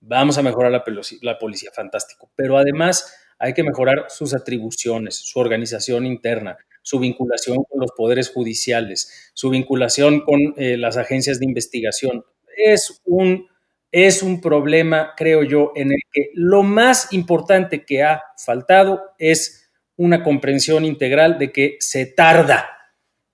vamos 0.00 0.38
a 0.38 0.42
mejorar 0.42 0.70
la, 0.72 0.84
la 1.22 1.38
policía, 1.38 1.70
fantástico. 1.74 2.30
Pero 2.34 2.56
además 2.56 3.14
hay 3.42 3.54
que 3.54 3.64
mejorar 3.64 4.06
sus 4.08 4.34
atribuciones, 4.34 5.16
su 5.16 5.40
organización 5.40 6.06
interna, 6.06 6.56
su 6.80 7.00
vinculación 7.00 7.64
con 7.68 7.80
los 7.80 7.90
poderes 7.90 8.30
judiciales, 8.30 9.32
su 9.34 9.50
vinculación 9.50 10.20
con 10.20 10.54
eh, 10.56 10.76
las 10.76 10.96
agencias 10.96 11.40
de 11.40 11.46
investigación. 11.46 12.24
Es 12.56 13.02
un, 13.04 13.48
es 13.90 14.22
un 14.22 14.40
problema, 14.40 15.14
creo 15.16 15.42
yo, 15.42 15.72
en 15.74 15.90
el 15.90 15.98
que 16.12 16.30
lo 16.34 16.62
más 16.62 17.12
importante 17.12 17.84
que 17.84 18.04
ha 18.04 18.22
faltado 18.36 19.02
es 19.18 19.72
una 19.96 20.22
comprensión 20.22 20.84
integral 20.84 21.36
de 21.40 21.50
que 21.50 21.78
se 21.80 22.06
tarda. 22.06 22.68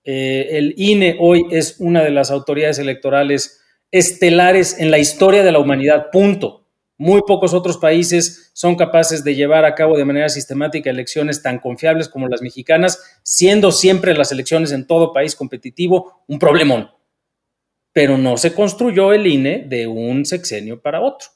Eh, 0.03 0.47
el 0.57 0.73
INE 0.75 1.17
hoy 1.19 1.45
es 1.51 1.75
una 1.79 2.03
de 2.03 2.09
las 2.09 2.31
autoridades 2.31 2.79
electorales 2.79 3.61
estelares 3.91 4.79
en 4.79 4.89
la 4.89 4.97
historia 4.97 5.43
de 5.43 5.51
la 5.51 5.59
humanidad, 5.59 6.09
punto. 6.11 6.58
Muy 7.01 7.21
pocos 7.25 7.53
otros 7.53 7.77
países 7.77 8.51
son 8.53 8.75
capaces 8.75 9.23
de 9.23 9.33
llevar 9.33 9.63
a 9.63 9.73
cabo 9.73 9.97
de 9.97 10.03
manera 10.03 10.27
sistemática 10.27 10.89
elecciones 10.89 11.41
tan 11.41 11.59
confiables 11.59 12.09
como 12.09 12.27
las 12.27 12.41
mexicanas, 12.41 13.21
siendo 13.23 13.71
siempre 13.71 14.13
las 14.13 14.33
elecciones 14.33 14.73
en 14.73 14.85
todo 14.85 15.13
país 15.13 15.33
competitivo 15.33 16.25
un 16.27 16.39
problemón. 16.39 16.91
Pero 17.93 18.17
no 18.17 18.35
se 18.35 18.53
construyó 18.53 19.13
el 19.13 19.27
INE 19.27 19.63
de 19.65 19.87
un 19.87 20.25
sexenio 20.25 20.81
para 20.81 20.99
otro. 20.99 21.29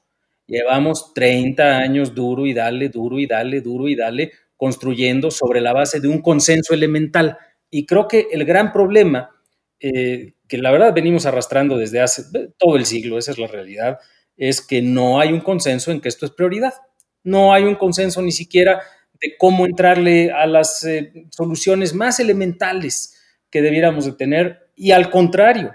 Llevamos 0.48 1.14
30 1.14 1.78
años 1.78 2.14
duro 2.14 2.46
y 2.46 2.54
dale, 2.54 2.90
duro 2.90 3.18
y 3.18 3.26
dale, 3.26 3.62
duro 3.62 3.88
y 3.88 3.96
dale, 3.96 4.34
construyendo 4.58 5.32
sobre 5.32 5.62
la 5.62 5.72
base 5.72 6.02
de 6.02 6.10
un 6.10 6.22
consenso 6.22 6.74
elemental. 6.74 7.38
Y 7.70 7.86
creo 7.86 8.10
que 8.10 8.28
el 8.34 8.44
gran 8.44 8.74
problema, 8.74 9.30
eh, 9.80 10.34
que 10.46 10.58
la 10.58 10.72
verdad 10.72 10.94
venimos 10.94 11.26
arrastrando 11.26 11.78
desde 11.78 12.02
hace 12.02 12.24
todo 12.58 12.76
el 12.76 12.86
siglo, 12.86 13.18
esa 13.18 13.32
es 13.32 13.38
la 13.38 13.48
realidad, 13.48 14.00
es 14.38 14.62
que 14.62 14.82
no 14.82 15.20
hay 15.20 15.32
un 15.32 15.42
consenso 15.42 15.92
en 15.92 16.02
que 16.02 16.10
esto 16.10 16.26
es 16.26 16.32
prioridad. 16.32 16.74
No 17.24 17.54
hay 17.54 17.64
un 17.64 17.76
consenso 17.76 18.22
ni 18.22 18.32
siquiera 18.32 18.82
de 19.22 19.36
cómo 19.38 19.66
entrarle 19.66 20.32
a 20.32 20.46
las 20.46 20.84
eh, 20.84 21.28
soluciones 21.32 21.94
más 21.94 22.20
elementales 22.20 23.18
que 23.50 23.62
debiéramos 23.62 24.06
de 24.06 24.14
tener 24.14 24.72
y 24.76 24.92
al 24.92 25.10
contrario, 25.10 25.74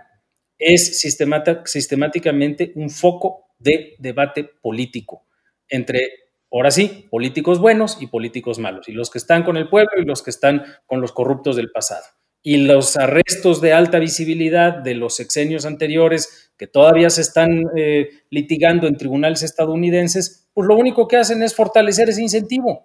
es 0.59 1.01
sistemáticamente 1.01 2.73
un 2.75 2.91
foco 2.91 3.47
de 3.59 3.95
debate 3.99 4.45
político 4.45 5.25
entre 5.69 6.11
ahora 6.51 6.71
sí, 6.71 7.07
políticos 7.11 7.61
buenos 7.61 7.99
y 8.01 8.07
políticos 8.07 8.59
malos, 8.59 8.89
y 8.89 8.93
los 8.93 9.11
que 9.11 9.19
están 9.19 9.45
con 9.45 9.57
el 9.57 9.69
pueblo 9.69 9.93
y 9.99 10.05
los 10.05 10.23
que 10.23 10.31
están 10.31 10.65
con 10.87 11.01
los 11.01 11.13
corruptos 11.13 11.57
del 11.57 11.71
pasado. 11.71 12.05
Y 12.43 12.59
los 12.59 12.97
arrestos 12.97 13.61
de 13.61 13.73
alta 13.73 13.99
visibilidad 13.99 14.73
de 14.73 14.95
los 14.95 15.17
sexenios 15.17 15.67
anteriores 15.67 16.53
que 16.57 16.67
todavía 16.67 17.11
se 17.11 17.21
están 17.21 17.65
eh, 17.77 18.11
litigando 18.31 18.87
en 18.87 18.97
tribunales 18.97 19.43
estadounidenses, 19.43 20.49
pues 20.55 20.67
lo 20.67 20.77
único 20.77 21.07
que 21.09 21.17
hacen 21.17 21.43
es 21.43 21.55
fortalecer 21.55 22.09
ese 22.09 22.23
incentivo. 22.23 22.85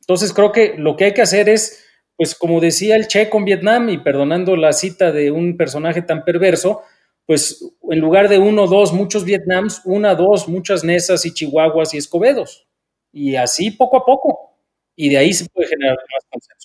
Entonces 0.00 0.32
creo 0.32 0.52
que 0.52 0.74
lo 0.78 0.96
que 0.96 1.06
hay 1.06 1.14
que 1.14 1.22
hacer 1.22 1.48
es, 1.48 1.84
pues 2.16 2.34
como 2.34 2.60
decía 2.60 2.96
el 2.96 3.06
Che 3.06 3.30
con 3.30 3.44
Vietnam, 3.44 3.88
y 3.90 3.98
perdonando 3.98 4.56
la 4.56 4.72
cita 4.72 5.12
de 5.12 5.30
un 5.30 5.56
personaje 5.56 6.02
tan 6.02 6.24
perverso, 6.24 6.82
pues 7.26 7.62
en 7.90 7.98
lugar 7.98 8.28
de 8.28 8.38
uno, 8.38 8.66
dos, 8.66 8.92
muchos 8.92 9.24
Vietnams, 9.24 9.82
una, 9.84 10.14
dos, 10.14 10.48
muchas 10.48 10.82
Nesas 10.82 11.26
y 11.26 11.32
Chihuahuas 11.32 11.94
y 11.94 11.98
Escobedos 11.98 12.68
y 13.12 13.36
así 13.36 13.70
poco 13.70 13.96
a 13.98 14.04
poco. 14.04 14.54
Y 14.96 15.10
de 15.10 15.18
ahí 15.18 15.32
se 15.32 15.46
puede 15.48 15.68
generar 15.68 15.96
más 15.96 16.24
consenso. 16.30 16.57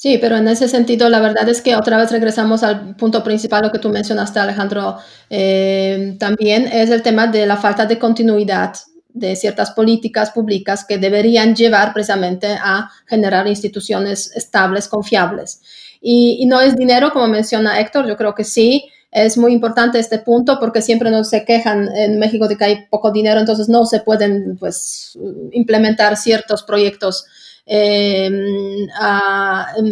Sí, 0.00 0.16
pero 0.20 0.36
en 0.36 0.46
ese 0.46 0.68
sentido, 0.68 1.08
la 1.08 1.18
verdad 1.18 1.48
es 1.48 1.60
que 1.60 1.74
otra 1.74 1.96
vez 1.96 2.12
regresamos 2.12 2.62
al 2.62 2.94
punto 2.94 3.24
principal, 3.24 3.62
lo 3.62 3.72
que 3.72 3.80
tú 3.80 3.88
mencionaste, 3.88 4.38
Alejandro, 4.38 4.96
eh, 5.28 6.14
también 6.20 6.68
es 6.68 6.90
el 6.90 7.02
tema 7.02 7.26
de 7.26 7.46
la 7.46 7.56
falta 7.56 7.84
de 7.84 7.98
continuidad 7.98 8.74
de 9.08 9.34
ciertas 9.34 9.72
políticas 9.72 10.30
públicas 10.30 10.84
que 10.84 10.98
deberían 10.98 11.56
llevar 11.56 11.92
precisamente 11.92 12.46
a 12.46 12.88
generar 13.06 13.48
instituciones 13.48 14.30
estables, 14.36 14.86
confiables. 14.86 15.62
Y, 16.00 16.36
y 16.38 16.46
no 16.46 16.60
es 16.60 16.76
dinero, 16.76 17.12
como 17.12 17.26
menciona 17.26 17.80
Héctor, 17.80 18.06
yo 18.06 18.16
creo 18.16 18.36
que 18.36 18.44
sí, 18.44 18.88
es 19.10 19.36
muy 19.36 19.52
importante 19.52 19.98
este 19.98 20.18
punto 20.18 20.58
porque 20.60 20.80
siempre 20.80 21.10
nos 21.10 21.30
se 21.30 21.44
quejan 21.44 21.88
en 21.96 22.20
México 22.20 22.46
de 22.46 22.56
que 22.56 22.64
hay 22.64 22.86
poco 22.88 23.10
dinero, 23.10 23.40
entonces 23.40 23.68
no 23.68 23.84
se 23.84 23.98
pueden 23.98 24.56
pues, 24.58 25.18
implementar 25.50 26.16
ciertos 26.16 26.62
proyectos, 26.62 27.26
em, 27.68 28.88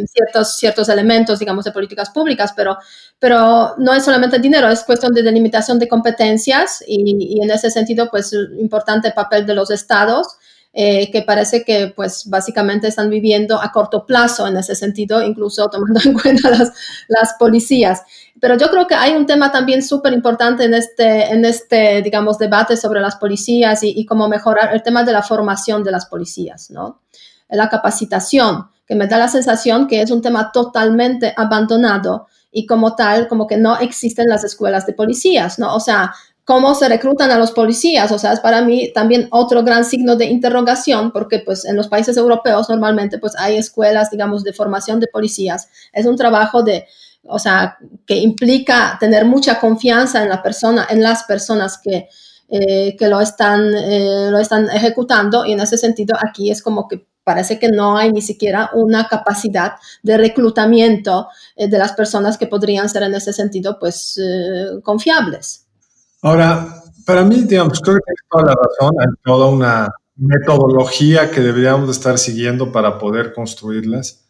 ciertos, 0.06 0.56
ciertos 0.56 0.88
elementos, 0.88 1.38
digamos, 1.38 1.64
de 1.64 1.72
políticas 1.72 2.10
públicas, 2.10 2.52
pero, 2.56 2.78
pero 3.18 3.74
no 3.78 3.92
es 3.92 4.04
solamente 4.04 4.38
dinero, 4.38 4.68
es 4.68 4.82
cuestión 4.82 5.12
de 5.12 5.22
delimitación 5.22 5.78
de 5.78 5.88
competencias 5.88 6.82
y, 6.86 7.36
y 7.36 7.42
en 7.42 7.50
ese 7.50 7.70
sentido, 7.70 8.08
pues, 8.10 8.32
importante 8.58 9.12
papel 9.12 9.46
de 9.46 9.54
los 9.54 9.70
estados. 9.70 10.38
Eh, 10.78 11.10
que 11.10 11.22
parece 11.22 11.64
que 11.64 11.94
pues 11.96 12.28
básicamente 12.28 12.86
están 12.86 13.08
viviendo 13.08 13.58
a 13.62 13.72
corto 13.72 14.04
plazo 14.04 14.46
en 14.46 14.58
ese 14.58 14.74
sentido, 14.74 15.22
incluso 15.22 15.70
tomando 15.70 16.00
en 16.04 16.12
cuenta 16.12 16.50
las, 16.50 16.70
las 17.08 17.32
policías. 17.38 18.02
Pero 18.42 18.58
yo 18.58 18.68
creo 18.68 18.86
que 18.86 18.94
hay 18.94 19.14
un 19.14 19.24
tema 19.24 19.50
también 19.50 19.82
súper 19.82 20.12
importante 20.12 20.64
en 20.64 20.74
este, 20.74 21.32
en 21.32 21.46
este, 21.46 22.02
digamos, 22.02 22.36
debate 22.36 22.76
sobre 22.76 23.00
las 23.00 23.16
policías 23.16 23.82
y, 23.82 24.04
cómo 24.04 24.28
mejorar 24.28 24.74
el 24.74 24.82
tema 24.82 25.02
de 25.02 25.12
la 25.12 25.22
formación 25.22 25.82
de 25.82 25.92
las 25.92 26.04
policías, 26.04 26.70
¿no? 26.70 27.00
La 27.48 27.68
capacitación, 27.68 28.68
que 28.86 28.94
me 28.94 29.06
da 29.06 29.18
la 29.18 29.28
sensación 29.28 29.86
que 29.86 30.00
es 30.00 30.10
un 30.10 30.22
tema 30.22 30.52
totalmente 30.52 31.34
abandonado 31.36 32.26
y 32.50 32.66
como 32.66 32.94
tal, 32.94 33.28
como 33.28 33.46
que 33.46 33.56
no 33.56 33.76
existen 33.78 34.28
las 34.28 34.44
escuelas 34.44 34.86
de 34.86 34.94
policías, 34.94 35.58
¿no? 35.58 35.74
O 35.74 35.80
sea, 35.80 36.12
cómo 36.46 36.76
se 36.76 36.88
reclutan 36.88 37.32
a 37.32 37.38
los 37.38 37.50
policías, 37.50 38.12
o 38.12 38.18
sea, 38.18 38.32
es 38.32 38.38
para 38.38 38.62
mí 38.62 38.92
también 38.94 39.26
otro 39.32 39.64
gran 39.64 39.84
signo 39.84 40.14
de 40.14 40.26
interrogación, 40.26 41.10
porque 41.10 41.40
pues 41.40 41.64
en 41.64 41.76
los 41.76 41.88
países 41.88 42.16
europeos 42.16 42.70
normalmente 42.70 43.18
pues 43.18 43.34
hay 43.36 43.56
escuelas, 43.56 44.12
digamos, 44.12 44.44
de 44.44 44.52
formación 44.52 45.00
de 45.00 45.08
policías. 45.08 45.68
Es 45.92 46.06
un 46.06 46.16
trabajo 46.16 46.62
de, 46.62 46.86
o 47.24 47.40
sea, 47.40 47.76
que 48.06 48.18
implica 48.18 48.96
tener 49.00 49.24
mucha 49.24 49.58
confianza 49.58 50.22
en 50.22 50.28
la 50.28 50.40
persona, 50.40 50.86
en 50.88 51.02
las 51.02 51.24
personas 51.24 51.78
que, 51.82 52.08
eh, 52.48 52.96
que 52.96 53.08
lo, 53.08 53.20
están, 53.20 53.74
eh, 53.74 54.28
lo 54.30 54.38
están 54.38 54.70
ejecutando 54.70 55.44
y 55.44 55.52
en 55.52 55.60
ese 55.60 55.76
sentido 55.76 56.16
aquí 56.16 56.52
es 56.52 56.62
como 56.62 56.86
que 56.86 57.08
parece 57.26 57.58
que 57.58 57.68
no 57.68 57.98
hay 57.98 58.12
ni 58.12 58.22
siquiera 58.22 58.70
una 58.72 59.08
capacidad 59.08 59.72
de 60.02 60.16
reclutamiento 60.16 61.26
eh, 61.56 61.68
de 61.68 61.78
las 61.78 61.92
personas 61.92 62.38
que 62.38 62.46
podrían 62.46 62.88
ser 62.88 63.02
en 63.02 63.14
ese 63.14 63.32
sentido 63.32 63.78
pues 63.78 64.18
confiables. 64.82 65.66
Ahora, 66.22 66.82
para 67.04 67.24
mí, 67.24 67.42
digamos, 67.42 67.80
creo 67.80 67.96
que 67.96 68.12
toda 68.30 68.44
la 68.44 68.54
razón, 68.54 68.94
hay 69.00 69.06
toda 69.24 69.46
una 69.46 69.88
metodología 70.16 71.30
que 71.30 71.40
deberíamos 71.40 71.90
estar 71.90 72.16
siguiendo 72.18 72.70
para 72.72 72.98
poder 72.98 73.34
construirlas, 73.34 74.24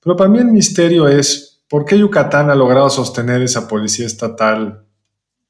pero 0.00 0.16
para 0.16 0.30
mí 0.30 0.38
el 0.38 0.46
misterio 0.46 1.08
es 1.08 1.56
¿Por 1.68 1.84
qué 1.84 1.98
Yucatán 1.98 2.48
ha 2.50 2.54
logrado 2.54 2.88
sostener 2.88 3.42
esa 3.42 3.66
policía 3.66 4.06
estatal 4.06 4.84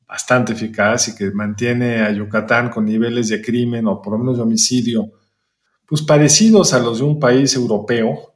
bastante 0.09 0.55
eficaz 0.55 1.09
y 1.09 1.15
que 1.15 1.31
mantiene 1.31 2.01
a 2.01 2.11
Yucatán 2.11 2.71
con 2.71 2.87
niveles 2.87 3.29
de 3.29 3.43
crimen 3.43 3.87
o 3.87 4.01
por 4.01 4.15
lo 4.15 4.21
menos 4.21 4.37
de 4.37 4.43
homicidio, 4.43 5.11
pues 5.87 6.03
parecidos 6.03 6.73
a 6.73 6.79
los 6.81 6.99
de 6.99 7.05
un 7.05 7.21
país 7.21 7.55
europeo, 7.55 8.35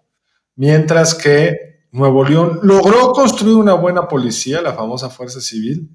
mientras 0.57 1.14
que 1.14 1.57
Nuevo 1.92 2.25
León 2.25 2.61
logró 2.62 3.12
construir 3.12 3.57
una 3.57 3.75
buena 3.75 4.07
policía, 4.07 4.62
la 4.62 4.73
famosa 4.73 5.11
Fuerza 5.11 5.40
Civil, 5.40 5.90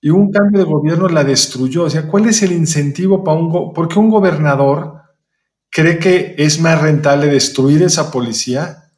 y 0.00 0.10
un 0.10 0.30
cambio 0.30 0.58
de 0.58 0.66
gobierno 0.66 1.08
la 1.08 1.24
destruyó. 1.24 1.84
O 1.84 1.90
sea, 1.90 2.06
¿cuál 2.06 2.26
es 2.26 2.42
el 2.42 2.52
incentivo 2.52 3.24
para 3.24 3.38
un... 3.38 3.72
Porque 3.72 3.98
un 3.98 4.10
gobernador 4.10 5.00
cree 5.70 5.98
que 5.98 6.34
es 6.36 6.60
más 6.60 6.80
rentable 6.80 7.26
destruir 7.26 7.82
esa 7.82 8.10
policía 8.10 8.92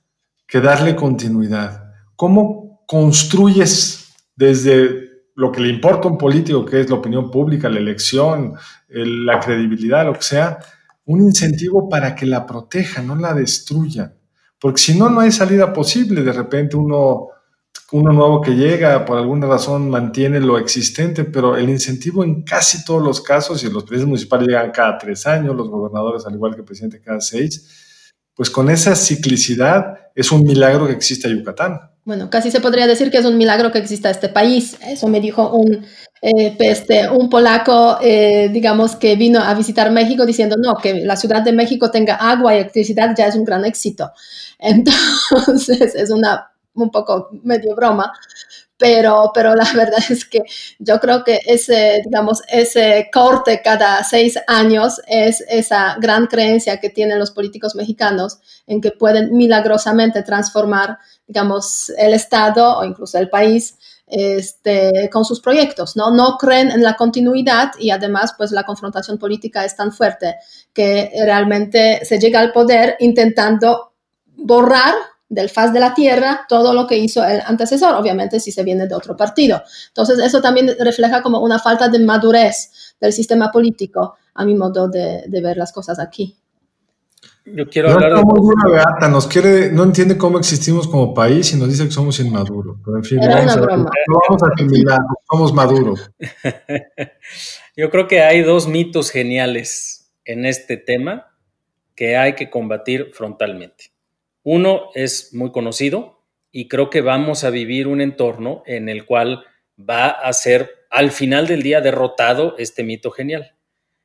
que 0.49 0.61
darle 0.61 0.97
continuidad. 0.97 1.93
¿Cómo 2.17 2.83
construyes 2.87 4.15
desde 4.35 5.07
lo 5.37 5.53
que 5.53 5.61
le 5.61 5.69
importa 5.69 6.09
a 6.09 6.11
un 6.11 6.19
político, 6.19 6.65
que 6.65 6.81
es 6.81 6.91
la 6.91 6.97
opinión 6.97 7.31
pública, 7.31 7.69
la 7.69 7.79
elección, 7.79 8.55
la 8.89 9.39
credibilidad, 9.39 10.07
lo 10.07 10.15
que 10.15 10.23
sea, 10.23 10.59
un 11.07 11.23
incentivo 11.23 11.89
para 11.89 12.15
que 12.15 12.27
la 12.27 12.47
proteja, 12.47 13.03
no 13.03 13.17
la 13.17 13.35
destruya? 13.35 14.15
Porque 14.61 14.81
si 14.81 14.99
no, 14.99 15.09
no 15.09 15.21
hay 15.21 15.33
salida 15.33 15.73
posible. 15.73 16.23
De 16.23 16.33
repente 16.33 16.77
uno 16.77 17.31
uno 17.93 18.13
nuevo 18.13 18.41
que 18.41 18.53
llega, 18.53 19.05
por 19.05 19.17
alguna 19.17 19.47
razón 19.47 19.89
mantiene 19.89 20.41
lo 20.41 20.59
existente, 20.59 21.25
pero 21.25 21.57
el 21.57 21.71
incentivo 21.71 22.25
en 22.25 22.43
casi 22.43 22.85
todos 22.85 23.03
los 23.03 23.21
casos, 23.21 23.63
y 23.63 23.67
los 23.67 23.85
presidentes 23.85 24.09
municipales 24.09 24.49
llegan 24.49 24.73
cada 24.73 24.99
tres 24.99 25.27
años, 25.27 25.55
los 25.55 25.69
gobernadores 25.69 26.27
al 26.27 26.35
igual 26.35 26.55
que 26.55 26.61
el 26.61 26.65
presidente 26.65 27.01
cada 27.01 27.21
seis, 27.21 28.13
pues 28.35 28.51
con 28.51 28.71
esa 28.71 28.97
ciclicidad 28.97 30.11
es 30.15 30.33
un 30.33 30.43
milagro 30.43 30.87
que 30.87 30.93
existe 30.93 31.31
Yucatán. 31.31 31.81
Bueno, 32.07 32.31
casi 32.31 32.53
se 32.53 32.61
podría 32.61 32.87
decir 32.87 33.11
que 33.11 33.19
es 33.19 33.25
un 33.25 33.37
milagro 33.37 33.73
que 33.73 33.79
exista 33.79 34.09
este 34.11 34.29
país. 34.29 34.77
Eso 34.81 35.09
me 35.09 35.21
dijo 35.21 35.51
un, 35.51 35.85
eh, 36.23 36.57
este, 36.61 37.11
un 37.11 37.29
polaco, 37.29 37.99
eh, 38.01 38.49
digamos, 38.53 38.95
que 38.95 39.17
vino 39.17 39.41
a 39.41 39.53
visitar 39.55 39.91
México 39.91 40.25
diciendo, 40.25 40.55
no, 40.57 40.77
que 40.77 40.95
la 41.01 41.17
Ciudad 41.17 41.43
de 41.43 41.53
México 41.53 41.91
tenga 41.91 42.15
agua 42.15 42.55
y 42.55 42.59
electricidad 42.59 43.13
ya 43.19 43.27
es 43.27 43.35
un 43.35 43.45
gran 43.45 43.65
éxito. 43.65 44.13
Entonces, 44.61 45.97
es 45.97 46.11
una 46.11 46.53
un 46.75 46.91
poco 46.93 47.31
medio 47.43 47.75
broma, 47.75 48.13
pero, 48.79 49.31
pero 49.35 49.55
la 49.55 49.65
verdad 49.75 50.03
es 50.09 50.25
que 50.25 50.43
yo 50.79 51.01
creo 51.01 51.25
que 51.25 51.41
ese, 51.47 52.03
digamos, 52.05 52.43
ese 52.49 53.09
corte 53.13 53.61
cada 53.63 54.03
seis 54.05 54.39
años 54.47 55.01
es 55.07 55.43
esa 55.49 55.97
gran 56.01 56.27
creencia 56.27 56.79
que 56.79 56.91
tienen 56.91 57.19
los 57.19 57.31
políticos 57.31 57.75
mexicanos 57.75 58.39
en 58.67 58.81
que 58.81 58.91
pueden 58.91 59.37
milagrosamente 59.37 60.23
transformar, 60.23 60.99
digamos, 61.27 61.91
el 61.97 62.15
Estado 62.15 62.79
o 62.79 62.85
incluso 62.85 63.19
el 63.19 63.29
país 63.29 63.77
este, 64.07 65.11
con 65.11 65.25
sus 65.25 65.41
proyectos, 65.41 65.97
¿no? 65.97 66.13
No 66.13 66.37
creen 66.39 66.71
en 66.71 66.83
la 66.83 66.95
continuidad 66.95 67.73
y 67.79 67.91
además, 67.91 68.35
pues 68.37 68.53
la 68.53 68.63
confrontación 68.63 69.19
política 69.19 69.65
es 69.65 69.75
tan 69.75 69.93
fuerte 69.93 70.37
que 70.73 71.11
realmente 71.25 72.05
se 72.05 72.19
llega 72.19 72.41
al 72.41 72.53
poder 72.53 72.97
intentando 73.01 73.95
borrar 74.37 74.95
del 75.29 75.51
faz 75.51 75.73
de 75.73 75.81
la 75.81 75.95
tierra 75.95 76.47
todo 76.49 76.73
lo 76.73 76.87
que 76.87 76.99
hizo 76.99 77.25
el 77.25 77.41
antecesor, 77.45 77.95
obviamente 77.95 78.39
si 78.41 78.53
se 78.53 78.63
viene 78.63 78.87
de 78.87 78.95
otro 78.95 79.17
partido. 79.17 79.63
Entonces, 79.89 80.19
eso 80.19 80.41
también 80.41 80.75
refleja 80.79 81.23
como 81.23 81.41
una 81.41 81.59
falta 81.59 81.89
de 81.89 81.99
madurez 81.99 82.95
del 83.01 83.13
sistema 83.13 83.51
político, 83.51 84.17
a 84.35 84.45
mi 84.45 84.55
modo 84.55 84.89
de, 84.89 85.25
ver 85.43 85.57
las 85.57 85.73
cosas 85.73 85.99
aquí. 85.99 86.37
Yo 87.45 87.69
quiero 87.69 87.93
hablar 87.93 88.13
de... 88.13 89.09
nos 89.09 89.27
quiere, 89.29 89.71
no 89.71 89.85
entiende 89.85 90.19
cómo 90.19 90.39
existimos 90.39 90.89
como 90.89 91.15
país 91.15 91.53
y 91.53 91.57
nos 91.57 91.69
dice 91.69 91.85
que 91.85 91.93
somos 91.93 92.19
inmaduros. 92.19 92.77
Pero 92.85 92.97
en 92.97 93.05
fin, 93.05 93.21
vamos, 93.21 93.57
a, 93.57 93.61
vamos 93.61 94.43
a 94.43 94.99
somos 95.31 95.55
maduros. 95.55 96.11
Yo 97.77 97.91
creo 97.91 98.09
que 98.09 98.23
hay 98.23 98.43
dos 98.43 98.67
mitos 98.67 99.11
geniales 99.11 100.13
en 100.25 100.45
este 100.45 100.77
tema 100.77 101.27
que 101.95 102.17
hay 102.17 102.35
que 102.35 102.51
combatir 102.51 103.11
frontalmente. 103.13 103.96
Uno 104.49 104.91
es 104.95 105.35
muy 105.35 105.51
conocido 105.51 106.23
y 106.53 106.69
creo 106.69 106.89
que 106.89 107.01
vamos 107.01 107.43
a 107.43 107.51
vivir 107.51 107.89
un 107.89 108.01
entorno 108.01 108.63
en 108.65 108.89
el 108.89 109.05
cual 109.05 109.45
va 109.77 110.09
a 110.09 110.33
ser 110.33 110.87
al 110.89 111.11
final 111.11 111.49
del 111.49 111.65
día 111.65 111.81
derrotado 111.81 112.55
este 112.57 112.85
mito 112.85 113.11
genial. 113.11 113.57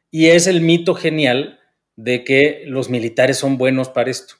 Y 0.09 0.29
es 0.29 0.47
el 0.47 0.61
mito 0.61 0.95
genial 0.95 1.59
de 1.95 2.23
que 2.23 2.63
los 2.65 2.89
militares 2.89 3.37
son 3.37 3.59
buenos 3.59 3.89
para 3.89 4.09
esto. 4.09 4.33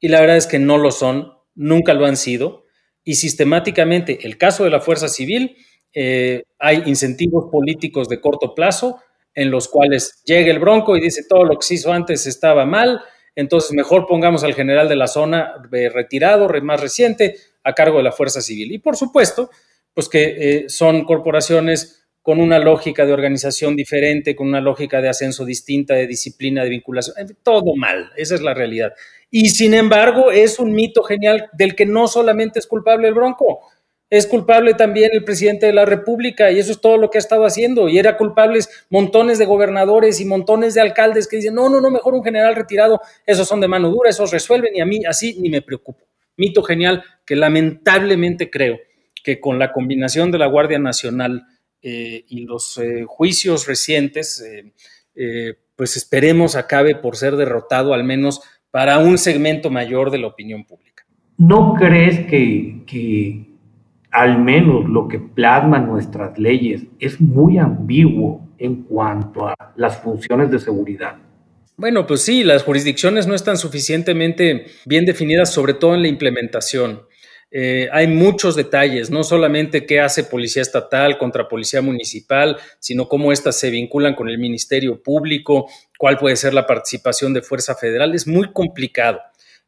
Y 0.00 0.08
la 0.08 0.18
verdad 0.18 0.38
es 0.38 0.46
que 0.46 0.58
no 0.58 0.78
lo 0.78 0.90
son, 0.90 1.34
nunca 1.54 1.92
lo 1.92 2.06
han 2.06 2.16
sido. 2.16 2.64
Y 3.04 3.16
sistemáticamente, 3.16 4.26
el 4.26 4.38
caso 4.38 4.64
de 4.64 4.70
la 4.70 4.80
Fuerza 4.80 5.08
Civil, 5.08 5.58
eh, 5.92 6.44
hay 6.58 6.84
incentivos 6.86 7.50
políticos 7.52 8.08
de 8.08 8.18
corto 8.18 8.54
plazo 8.54 8.98
en 9.34 9.50
los 9.50 9.68
cuales 9.68 10.22
llega 10.24 10.50
el 10.50 10.58
bronco 10.58 10.96
y 10.96 11.02
dice 11.02 11.26
todo 11.28 11.44
lo 11.44 11.58
que 11.58 11.66
se 11.66 11.74
hizo 11.74 11.92
antes 11.92 12.26
estaba 12.26 12.64
mal, 12.64 13.02
entonces 13.34 13.72
mejor 13.72 14.06
pongamos 14.06 14.44
al 14.44 14.54
general 14.54 14.88
de 14.88 14.96
la 14.96 15.06
zona 15.06 15.54
eh, 15.72 15.88
retirado, 15.88 16.48
más 16.62 16.80
reciente, 16.80 17.36
a 17.64 17.72
cargo 17.72 17.98
de 17.98 18.04
la 18.04 18.12
Fuerza 18.12 18.40
Civil. 18.40 18.72
Y 18.72 18.78
por 18.78 18.96
supuesto, 18.96 19.50
pues 19.94 20.08
que 20.08 20.36
eh, 20.38 20.68
son 20.68 21.04
corporaciones 21.04 22.02
con 22.22 22.40
una 22.40 22.58
lógica 22.58 23.04
de 23.04 23.12
organización 23.12 23.74
diferente, 23.74 24.36
con 24.36 24.48
una 24.48 24.60
lógica 24.60 25.00
de 25.00 25.08
ascenso 25.08 25.44
distinta, 25.44 25.94
de 25.94 26.06
disciplina, 26.06 26.62
de 26.62 26.70
vinculación, 26.70 27.16
todo 27.42 27.74
mal, 27.74 28.10
esa 28.16 28.36
es 28.36 28.42
la 28.42 28.54
realidad. 28.54 28.92
Y 29.28 29.48
sin 29.48 29.74
embargo, 29.74 30.30
es 30.30 30.60
un 30.60 30.72
mito 30.72 31.02
genial 31.02 31.48
del 31.52 31.74
que 31.74 31.84
no 31.84 32.06
solamente 32.06 32.60
es 32.60 32.66
culpable 32.68 33.08
el 33.08 33.14
Bronco, 33.14 33.60
es 34.12 34.26
culpable 34.26 34.74
también 34.74 35.08
el 35.14 35.24
presidente 35.24 35.64
de 35.64 35.72
la 35.72 35.86
República 35.86 36.50
y 36.50 36.58
eso 36.58 36.70
es 36.70 36.82
todo 36.82 36.98
lo 36.98 37.08
que 37.08 37.16
ha 37.16 37.18
estado 37.18 37.46
haciendo. 37.46 37.88
Y 37.88 37.98
era 37.98 38.18
culpables 38.18 38.84
montones 38.90 39.38
de 39.38 39.46
gobernadores 39.46 40.20
y 40.20 40.26
montones 40.26 40.74
de 40.74 40.82
alcaldes 40.82 41.26
que 41.26 41.36
dicen, 41.36 41.54
no, 41.54 41.70
no, 41.70 41.80
no, 41.80 41.90
mejor 41.90 42.12
un 42.12 42.22
general 42.22 42.54
retirado, 42.54 43.00
esos 43.24 43.48
son 43.48 43.62
de 43.62 43.68
mano 43.68 43.88
dura, 43.88 44.10
esos 44.10 44.30
resuelven 44.30 44.76
y 44.76 44.82
a 44.82 44.84
mí 44.84 45.00
así 45.08 45.38
ni 45.40 45.48
me 45.48 45.62
preocupo. 45.62 46.04
Mito 46.36 46.62
genial 46.62 47.02
que 47.24 47.36
lamentablemente 47.36 48.50
creo 48.50 48.80
que 49.24 49.40
con 49.40 49.58
la 49.58 49.72
combinación 49.72 50.30
de 50.30 50.36
la 50.36 50.46
Guardia 50.46 50.78
Nacional 50.78 51.46
eh, 51.80 52.26
y 52.28 52.44
los 52.44 52.76
eh, 52.76 53.04
juicios 53.06 53.66
recientes, 53.66 54.44
eh, 55.14 55.54
pues 55.74 55.96
esperemos 55.96 56.54
acabe 56.54 56.96
por 56.96 57.16
ser 57.16 57.36
derrotado 57.36 57.94
al 57.94 58.04
menos 58.04 58.42
para 58.70 58.98
un 58.98 59.16
segmento 59.16 59.70
mayor 59.70 60.10
de 60.10 60.18
la 60.18 60.26
opinión 60.26 60.66
pública. 60.66 61.06
¿No 61.38 61.72
crees 61.72 62.26
que, 62.26 62.82
que 62.86 63.51
al 64.12 64.38
menos 64.38 64.88
lo 64.88 65.08
que 65.08 65.18
plasman 65.18 65.86
nuestras 65.86 66.38
leyes 66.38 66.82
es 67.00 67.20
muy 67.20 67.58
ambiguo 67.58 68.46
en 68.58 68.82
cuanto 68.82 69.48
a 69.48 69.54
las 69.74 69.98
funciones 69.98 70.50
de 70.50 70.60
seguridad. 70.60 71.16
Bueno, 71.76 72.06
pues 72.06 72.22
sí, 72.22 72.44
las 72.44 72.62
jurisdicciones 72.62 73.26
no 73.26 73.34
están 73.34 73.56
suficientemente 73.56 74.66
bien 74.84 75.06
definidas, 75.06 75.52
sobre 75.52 75.74
todo 75.74 75.94
en 75.94 76.02
la 76.02 76.08
implementación. 76.08 77.00
Eh, 77.50 77.88
hay 77.90 78.06
muchos 78.06 78.54
detalles, 78.54 79.10
no 79.10 79.24
solamente 79.24 79.84
qué 79.84 80.00
hace 80.00 80.24
policía 80.24 80.62
estatal 80.62 81.18
contra 81.18 81.48
policía 81.48 81.82
municipal, 81.82 82.56
sino 82.78 83.08
cómo 83.08 83.32
éstas 83.32 83.58
se 83.58 83.70
vinculan 83.70 84.14
con 84.14 84.28
el 84.28 84.38
Ministerio 84.38 85.02
Público, 85.02 85.68
cuál 85.98 86.18
puede 86.18 86.36
ser 86.36 86.54
la 86.54 86.66
participación 86.66 87.32
de 87.34 87.42
Fuerza 87.42 87.74
Federal. 87.74 88.14
Es 88.14 88.26
muy 88.26 88.52
complicado. 88.52 89.20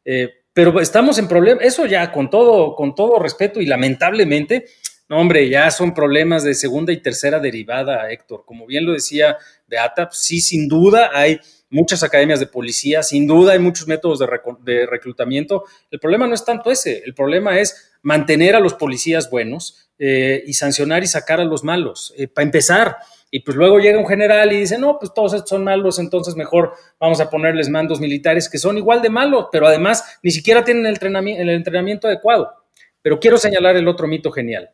Eh, 0.03 0.29
pero 0.55 0.79
estamos 0.79 1.17
en 1.17 1.27
problemas, 1.27 1.65
eso 1.65 1.85
ya 1.85 2.13
con 2.13 2.29
todo, 2.29 2.75
con 2.75 2.95
todo 2.95 3.19
respeto 3.19 3.59
y 3.59 3.65
lamentablemente, 3.65 4.65
no 5.09 5.19
hombre, 5.19 5.49
ya 5.49 5.69
son 5.69 5.93
problemas 5.93 6.45
de 6.45 6.53
segunda 6.53 6.93
y 6.93 7.01
tercera 7.01 7.41
derivada, 7.41 8.09
Héctor. 8.09 8.45
Como 8.45 8.65
bien 8.65 8.85
lo 8.85 8.93
decía 8.93 9.37
Beata, 9.67 10.07
pues 10.07 10.19
sí, 10.19 10.39
sin 10.39 10.69
duda 10.69 11.11
hay 11.13 11.41
muchas 11.69 12.03
academias 12.03 12.39
de 12.39 12.47
policía, 12.47 13.03
sin 13.03 13.27
duda 13.27 13.51
hay 13.51 13.59
muchos 13.59 13.85
métodos 13.85 14.19
de, 14.63 14.85
reclutamiento. 14.85 15.65
El 15.91 15.99
problema 15.99 16.25
no 16.25 16.33
es 16.33 16.45
tanto 16.45 16.71
ese, 16.71 17.03
el 17.05 17.13
problema 17.13 17.59
es 17.59 17.91
mantener 18.01 18.55
a 18.55 18.61
los 18.61 18.75
policías 18.75 19.29
buenos 19.29 19.89
eh, 19.99 20.41
y 20.47 20.53
sancionar 20.53 21.03
y 21.03 21.07
sacar 21.07 21.41
a 21.41 21.43
los 21.43 21.65
malos. 21.65 22.13
Eh, 22.17 22.29
para 22.29 22.45
empezar, 22.45 22.97
y 23.31 23.41
pues 23.41 23.57
luego 23.57 23.79
llega 23.79 23.99
un 23.99 24.07
general 24.07 24.51
y 24.53 24.59
dice, 24.59 24.77
no, 24.77 24.97
pues 24.99 25.13
todos 25.13 25.33
estos 25.33 25.49
son 25.49 25.63
malos, 25.63 25.99
entonces 25.99 26.35
mejor 26.35 26.73
vamos 26.99 27.19
a 27.19 27.29
ponerles 27.29 27.69
mandos 27.69 27.99
militares 27.99 28.49
que 28.49 28.57
son 28.57 28.77
igual 28.77 29.01
de 29.01 29.09
malos, 29.09 29.47
pero 29.51 29.67
además 29.67 30.19
ni 30.23 30.31
siquiera 30.31 30.63
tienen 30.63 30.85
el 30.85 30.93
entrenamiento, 30.93 31.41
el 31.41 31.49
entrenamiento 31.49 32.07
adecuado. 32.07 32.53
Pero 33.01 33.19
quiero 33.19 33.37
señalar 33.37 33.75
el 33.75 33.87
otro 33.87 34.07
mito 34.07 34.31
genial, 34.31 34.71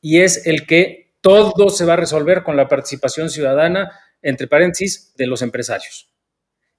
y 0.00 0.20
es 0.20 0.46
el 0.46 0.66
que 0.66 1.14
todo 1.20 1.70
se 1.70 1.84
va 1.84 1.94
a 1.94 1.96
resolver 1.96 2.42
con 2.42 2.56
la 2.56 2.68
participación 2.68 3.30
ciudadana, 3.30 3.98
entre 4.20 4.46
paréntesis, 4.46 5.14
de 5.16 5.26
los 5.26 5.42
empresarios. 5.42 6.10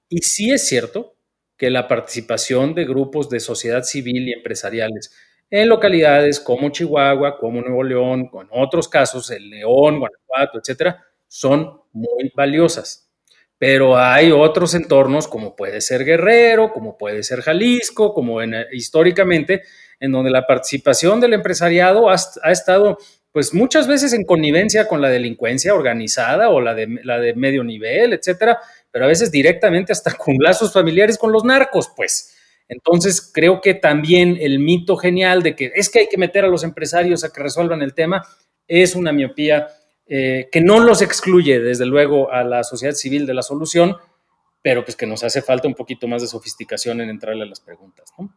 Y 0.08 0.18
sí 0.18 0.52
es 0.52 0.66
cierto 0.66 1.16
que 1.56 1.70
la 1.70 1.88
participación 1.88 2.74
de 2.74 2.84
grupos 2.84 3.28
de 3.28 3.40
sociedad 3.40 3.82
civil 3.82 4.28
y 4.28 4.32
empresariales 4.32 5.12
en 5.50 5.68
localidades 5.68 6.40
como 6.40 6.70
Chihuahua, 6.70 7.38
como 7.38 7.60
Nuevo 7.60 7.82
León, 7.82 8.28
con 8.28 8.48
otros 8.50 8.88
casos, 8.88 9.30
el 9.30 9.48
León, 9.48 9.98
Guanajuato, 9.98 10.58
etcétera, 10.58 11.04
son 11.36 11.82
muy 11.92 12.32
valiosas. 12.34 13.10
Pero 13.58 13.98
hay 13.98 14.32
otros 14.32 14.74
entornos, 14.74 15.28
como 15.28 15.54
puede 15.54 15.82
ser 15.82 16.02
Guerrero, 16.02 16.72
como 16.72 16.96
puede 16.96 17.22
ser 17.22 17.42
Jalisco, 17.42 18.14
como 18.14 18.40
en, 18.40 18.54
históricamente, 18.72 19.62
en 20.00 20.12
donde 20.12 20.30
la 20.30 20.46
participación 20.46 21.20
del 21.20 21.34
empresariado 21.34 22.08
ha, 22.08 22.14
estado 22.50 22.96
pues 23.32 23.52
muchas 23.52 23.86
veces 23.86 24.14
en 24.14 24.24
connivencia 24.24 24.88
con 24.88 25.02
la 25.02 25.10
delincuencia 25.10 25.74
organizada 25.74 26.48
o 26.48 26.62
la 26.62 26.74
de, 26.74 27.00
la 27.02 27.18
de 27.18 27.34
medio 27.34 27.62
nivel, 27.62 28.14
etcétera, 28.14 28.58
pero 28.90 29.04
a 29.04 29.08
veces 29.08 29.30
directamente 29.30 29.92
hasta 29.92 30.12
con 30.16 30.36
lazos 30.38 30.72
familiares 30.72 31.18
con 31.18 31.32
los 31.32 31.44
narcos, 31.44 31.90
pues. 31.94 32.34
Entonces, 32.66 33.20
creo 33.20 33.60
que 33.60 33.74
también 33.74 34.38
el 34.40 34.58
mito 34.58 34.96
genial 34.96 35.42
de 35.42 35.54
que 35.54 35.70
es 35.74 35.90
que 35.90 36.00
hay 36.00 36.08
que 36.08 36.16
meter 36.16 36.46
a 36.46 36.48
los 36.48 36.64
empresarios 36.64 37.24
a 37.24 37.30
que 37.30 37.42
resuelvan 37.42 37.82
el 37.82 37.92
tema 37.92 38.26
es 38.66 38.96
una 38.96 39.12
miopía 39.12 39.68
eh, 40.08 40.48
que 40.52 40.60
no 40.60 40.80
los 40.80 41.02
excluye, 41.02 41.60
desde 41.60 41.86
luego, 41.86 42.32
a 42.32 42.44
la 42.44 42.62
sociedad 42.62 42.94
civil 42.94 43.26
de 43.26 43.34
la 43.34 43.42
solución, 43.42 43.96
pero 44.62 44.84
pues 44.84 44.96
que 44.96 45.06
nos 45.06 45.24
hace 45.24 45.42
falta 45.42 45.66
un 45.68 45.74
poquito 45.74 46.06
más 46.06 46.22
de 46.22 46.28
sofisticación 46.28 47.00
en 47.00 47.10
entrarle 47.10 47.42
a 47.42 47.46
las 47.46 47.60
preguntas. 47.60 48.10
¿no? 48.18 48.32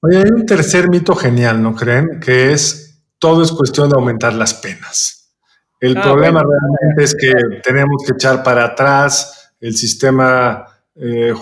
Oye, 0.00 0.18
hay 0.18 0.30
un 0.30 0.44
tercer 0.44 0.88
mito 0.88 1.14
genial, 1.14 1.62
¿no 1.62 1.74
creen? 1.74 2.20
Que 2.20 2.52
es 2.52 3.02
todo 3.18 3.42
es 3.42 3.52
cuestión 3.52 3.88
de 3.88 3.96
aumentar 3.96 4.34
las 4.34 4.54
penas. 4.54 5.32
El 5.80 5.96
ah, 5.96 6.02
problema 6.02 6.42
realmente 6.42 7.04
es 7.04 7.14
que 7.14 7.32
tenemos 7.62 8.02
que 8.06 8.14
echar 8.14 8.42
para 8.42 8.64
atrás 8.64 9.52
el 9.60 9.74
sistema 9.76 10.66
eh, 10.94 11.32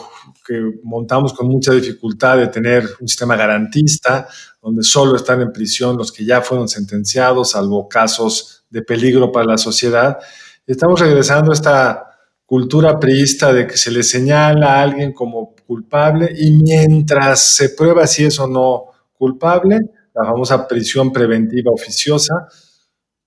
que 0.46 0.60
montamos 0.82 1.32
con 1.32 1.48
mucha 1.48 1.72
dificultad 1.72 2.38
de 2.38 2.48
tener 2.48 2.84
un 3.00 3.08
sistema 3.08 3.36
garantista, 3.36 4.28
donde 4.60 4.82
solo 4.82 5.16
están 5.16 5.40
en 5.40 5.52
prisión 5.52 5.96
los 5.96 6.12
que 6.12 6.24
ya 6.24 6.40
fueron 6.40 6.68
sentenciados, 6.68 7.50
salvo 7.50 7.88
casos 7.88 8.61
de 8.72 8.82
peligro 8.82 9.30
para 9.30 9.46
la 9.46 9.58
sociedad. 9.58 10.18
Estamos 10.66 10.98
regresando 10.98 11.50
a 11.50 11.54
esta 11.54 12.08
cultura 12.46 12.98
priista 12.98 13.52
de 13.52 13.66
que 13.66 13.76
se 13.76 13.90
le 13.90 14.02
señala 14.02 14.74
a 14.74 14.82
alguien 14.82 15.12
como 15.12 15.54
culpable 15.66 16.32
y 16.36 16.50
mientras 16.50 17.54
se 17.54 17.70
prueba 17.70 18.06
si 18.06 18.24
es 18.24 18.38
o 18.38 18.46
no 18.46 18.84
culpable, 19.12 19.78
la 20.14 20.24
famosa 20.24 20.66
prisión 20.66 21.12
preventiva 21.12 21.70
oficiosa, 21.70 22.48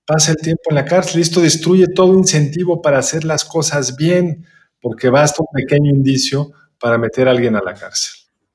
pasa 0.04 0.32
el 0.32 0.36
tiempo 0.36 0.62
en 0.70 0.76
la 0.76 0.84
cárcel 0.84 1.18
y 1.18 1.22
esto 1.22 1.40
destruye 1.40 1.86
todo 1.88 2.14
incentivo 2.14 2.82
para 2.82 2.98
hacer 2.98 3.24
las 3.24 3.44
cosas 3.44 3.96
bien, 3.96 4.46
porque 4.80 5.08
basta 5.08 5.42
un 5.42 5.48
pequeño 5.52 5.90
indicio 5.90 6.52
para 6.78 6.98
meter 6.98 7.28
a 7.28 7.32
alguien 7.32 7.56
a 7.56 7.62
la 7.62 7.74
cárcel. 7.74 8.12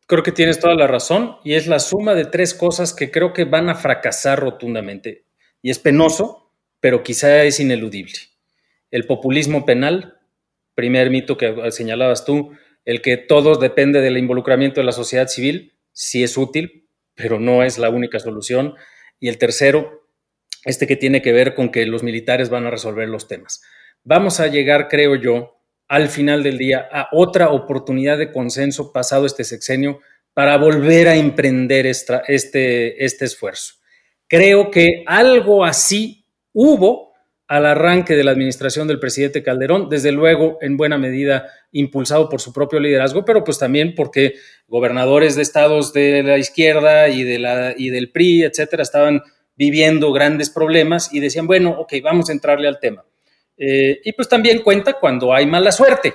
Creo 0.07 0.23
que 0.23 0.31
tienes 0.31 0.59
toda 0.59 0.75
la 0.75 0.87
razón 0.87 1.37
y 1.43 1.53
es 1.53 1.67
la 1.67 1.79
suma 1.79 2.13
de 2.13 2.25
tres 2.25 2.53
cosas 2.53 2.93
que 2.93 3.11
creo 3.11 3.33
que 3.33 3.45
van 3.45 3.69
a 3.69 3.75
fracasar 3.75 4.39
rotundamente. 4.39 5.25
Y 5.61 5.69
es 5.69 5.79
penoso, 5.79 6.50
pero 6.81 7.03
quizá 7.03 7.43
es 7.43 7.61
ineludible. 7.61 8.17
El 8.89 9.05
populismo 9.05 9.65
penal, 9.65 10.19
primer 10.75 11.09
mito 11.09 11.37
que 11.37 11.71
señalabas 11.71 12.25
tú, 12.25 12.51
el 12.83 13.01
que 13.01 13.15
todo 13.15 13.55
depende 13.55 14.01
del 14.01 14.17
involucramiento 14.17 14.81
de 14.81 14.85
la 14.85 14.91
sociedad 14.91 15.27
civil, 15.27 15.77
sí 15.93 16.23
es 16.23 16.37
útil, 16.37 16.89
pero 17.15 17.39
no 17.39 17.63
es 17.63 17.77
la 17.77 17.89
única 17.89 18.19
solución. 18.19 18.73
Y 19.19 19.29
el 19.29 19.37
tercero, 19.37 20.07
este 20.65 20.87
que 20.87 20.95
tiene 20.97 21.21
que 21.21 21.31
ver 21.31 21.53
con 21.53 21.71
que 21.71 21.85
los 21.85 22.03
militares 22.03 22.49
van 22.49 22.65
a 22.65 22.71
resolver 22.71 23.07
los 23.07 23.27
temas. 23.27 23.61
Vamos 24.03 24.39
a 24.39 24.47
llegar, 24.47 24.87
creo 24.89 25.15
yo, 25.15 25.61
al 25.87 26.07
final 26.07 26.41
del 26.41 26.57
día 26.57 26.87
a 26.91 27.09
otra 27.11 27.49
oportunidad 27.49 28.17
de 28.17 28.31
consenso 28.31 28.91
pasado 28.91 29.25
este 29.25 29.43
sexenio 29.43 29.99
para 30.33 30.57
volver 30.57 31.07
a 31.07 31.15
emprender 31.15 31.85
este, 31.85 32.23
este 32.27 33.25
esfuerzo. 33.25 33.75
Creo 34.27 34.71
que 34.71 35.03
algo 35.05 35.65
así 35.65 36.20
hubo 36.53 37.11
al 37.51 37.65
arranque 37.65 38.15
de 38.15 38.23
la 38.23 38.31
administración 38.31 38.87
del 38.87 38.99
presidente 38.99 39.43
Calderón, 39.43 39.89
desde 39.89 40.13
luego 40.13 40.57
en 40.61 40.77
buena 40.77 40.97
medida 40.97 41.49
impulsado 41.73 42.29
por 42.29 42.39
su 42.39 42.53
propio 42.53 42.79
liderazgo, 42.79 43.25
pero 43.25 43.43
pues 43.43 43.59
también 43.59 43.93
porque 43.93 44.35
gobernadores 44.67 45.35
de 45.35 45.41
estados 45.41 45.91
de 45.91 46.23
la 46.23 46.37
izquierda 46.37 47.09
y, 47.09 47.23
del 47.23 48.11
PRI, 48.13 48.43
etcétera, 48.43 48.83
estaban 48.83 49.21
viviendo 49.57 50.13
grandes 50.13 50.49
problemas 50.49 51.13
y 51.13 51.19
decían, 51.19 51.45
bueno, 51.45 51.71
ok, 51.71 51.95
vamos 52.01 52.29
a 52.29 52.31
entrarle 52.31 52.69
al 52.69 52.79
tema. 52.79 53.03
Eh, 53.57 53.99
y 54.05 54.13
pues 54.13 54.29
también 54.29 54.61
cuenta 54.61 54.93
cuando 54.93 55.33
hay 55.33 55.45
mala 55.45 55.73
suerte, 55.73 56.13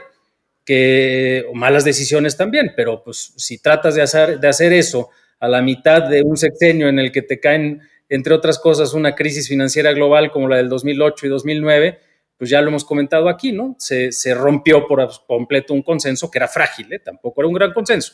que, 0.65 1.45
o 1.51 1.55
malas 1.55 1.85
decisiones 1.85 2.37
también, 2.37 2.73
pero 2.75 3.05
pues 3.05 3.35
si 3.37 3.59
tratas 3.59 3.95
de 3.95 4.01
hacer, 4.01 4.41
de 4.41 4.49
hacer 4.49 4.73
eso 4.73 5.11
a 5.39 5.49
la 5.49 5.61
mitad 5.61 6.09
de 6.09 6.23
un 6.23 6.39
sexenio 6.39 6.89
en 6.89 6.99
el 6.99 7.13
que 7.13 7.21
te 7.21 7.39
caen 7.39 7.83
entre 8.09 8.35
otras 8.35 8.59
cosas, 8.59 8.95
una 8.95 9.15
crisis 9.15 9.49
financiera 9.49 9.93
global 9.93 10.31
como 10.31 10.49
la 10.49 10.57
del 10.57 10.69
2008 10.69 11.27
y 11.27 11.29
2009, 11.29 11.99
pues 12.39 12.51
ya 12.51 12.61
lo 12.61 12.69
hemos 12.69 12.85
comentado 12.85 13.29
aquí, 13.29 13.53
¿no? 13.53 13.75
Se, 13.79 14.35
rompió 14.35 14.87
por 14.87 15.09
completo 15.27 15.75
un 15.75 15.83
consenso 15.83 16.31
que 16.31 16.39
era 16.39 16.49
frágil, 16.49 16.93
¿eh? 16.93 16.99
tampoco 16.99 17.41
era 17.41 17.49
un 17.49 17.55
gran 17.55 17.73
consenso. 17.73 18.13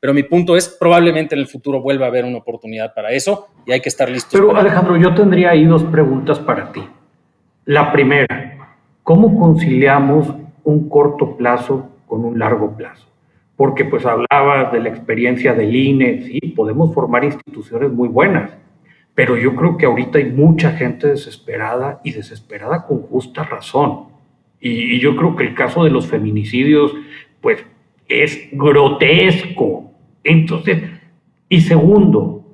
Pero 0.00 0.12
mi 0.12 0.22
punto 0.22 0.56
es, 0.56 0.68
probablemente 0.68 1.34
en 1.34 1.40
el 1.40 1.46
futuro 1.46 1.80
vuelva 1.80 2.06
a 2.06 2.08
haber 2.08 2.24
una 2.24 2.38
oportunidad 2.38 2.92
para 2.94 3.10
eso 3.12 3.48
y 3.66 3.72
hay 3.72 3.80
que 3.80 3.88
estar 3.88 4.08
listos. 4.08 4.32
Pero 4.32 4.54
Alejandro, 4.56 4.96
yo 4.96 5.14
tendría 5.14 5.50
ahí 5.50 5.64
dos 5.64 5.82
preguntas 5.84 6.38
para 6.38 6.70
ti. 6.72 6.86
La 7.64 7.90
primera, 7.90 8.76
¿cómo 9.02 9.38
conciliamos 9.38 10.28
un 10.64 10.88
corto 10.88 11.36
plazo 11.36 11.88
con 12.06 12.24
un 12.24 12.38
largo 12.38 12.76
plazo? 12.76 13.06
Porque 13.56 13.84
pues 13.84 14.04
hablabas 14.04 14.72
de 14.72 14.80
la 14.80 14.90
experiencia 14.90 15.54
del 15.54 15.74
INE, 15.74 16.22
sí, 16.22 16.40
podemos 16.54 16.92
formar 16.92 17.24
instituciones 17.24 17.90
muy 17.90 18.08
buenas, 18.08 18.50
pero 19.14 19.36
yo 19.36 19.54
creo 19.54 19.76
que 19.76 19.86
ahorita 19.86 20.18
hay 20.18 20.30
mucha 20.30 20.72
gente 20.72 21.08
desesperada 21.08 22.00
y 22.02 22.12
desesperada 22.12 22.86
con 22.86 23.02
justa 23.02 23.44
razón. 23.44 24.06
Y, 24.60 24.98
yo 24.98 25.14
creo 25.16 25.36
que 25.36 25.44
el 25.44 25.54
caso 25.54 25.84
de 25.84 25.90
los 25.90 26.06
feminicidios, 26.06 26.92
pues, 27.40 27.64
es 28.08 28.48
grotesco. 28.52 29.92
Entonces, 30.24 30.82
y 31.48 31.60
segundo, 31.60 32.44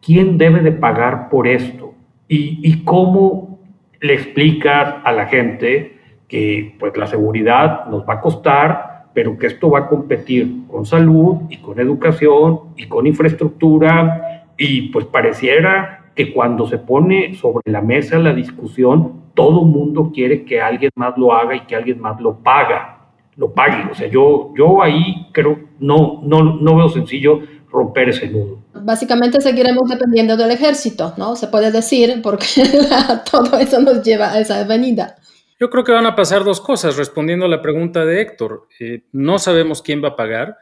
¿quién 0.00 0.38
debe 0.38 0.60
de 0.60 0.72
pagar 0.72 1.28
por 1.28 1.46
esto? 1.46 1.94
¿Y, 2.26 2.60
y 2.62 2.82
cómo 2.84 3.60
le 4.00 4.14
explicas 4.14 4.96
a 5.04 5.12
la 5.12 5.26
gente 5.26 5.98
que, 6.26 6.74
pues, 6.80 6.96
la 6.96 7.06
seguridad 7.06 7.86
nos 7.86 8.08
va 8.08 8.14
a 8.14 8.20
costar, 8.20 9.08
pero 9.14 9.38
que 9.38 9.46
esto 9.46 9.70
va 9.70 9.80
a 9.80 9.88
competir 9.88 10.66
con 10.68 10.84
salud 10.84 11.42
y 11.48 11.58
con 11.58 11.78
educación 11.78 12.60
y 12.76 12.86
con 12.86 13.06
infraestructura 13.06 14.28
y 14.58 14.88
pues 14.88 15.06
pareciera 15.06 15.97
que 16.18 16.32
cuando 16.32 16.66
se 16.66 16.78
pone 16.78 17.36
sobre 17.36 17.70
la 17.70 17.80
mesa 17.80 18.18
la 18.18 18.34
discusión, 18.34 19.30
todo 19.34 19.62
mundo 19.62 20.10
quiere 20.12 20.44
que 20.44 20.60
alguien 20.60 20.90
más 20.96 21.16
lo 21.16 21.32
haga 21.32 21.54
y 21.54 21.60
que 21.60 21.76
alguien 21.76 22.00
más 22.00 22.20
lo 22.20 22.42
paga, 22.42 23.12
lo 23.36 23.54
pague. 23.54 23.88
O 23.88 23.94
sea, 23.94 24.08
yo, 24.08 24.52
yo 24.58 24.82
ahí 24.82 25.28
creo, 25.30 25.60
no, 25.78 26.20
no, 26.24 26.56
no 26.56 26.76
veo 26.76 26.88
sencillo 26.88 27.38
romper 27.70 28.08
ese 28.08 28.28
nudo. 28.30 28.58
Básicamente 28.74 29.40
seguiremos 29.40 29.88
dependiendo 29.88 30.36
del 30.36 30.50
ejército, 30.50 31.14
¿no? 31.16 31.36
Se 31.36 31.46
puede 31.46 31.70
decir, 31.70 32.20
porque 32.20 32.64
todo 33.30 33.56
eso 33.56 33.80
nos 33.80 34.02
lleva 34.02 34.32
a 34.32 34.40
esa 34.40 34.58
avenida. 34.58 35.14
Yo 35.60 35.70
creo 35.70 35.84
que 35.84 35.92
van 35.92 36.06
a 36.06 36.16
pasar 36.16 36.42
dos 36.42 36.60
cosas, 36.60 36.96
respondiendo 36.96 37.46
a 37.46 37.48
la 37.48 37.62
pregunta 37.62 38.04
de 38.04 38.22
Héctor. 38.22 38.66
Eh, 38.80 39.04
no 39.12 39.38
sabemos 39.38 39.82
quién 39.82 40.02
va 40.02 40.08
a 40.08 40.16
pagar, 40.16 40.56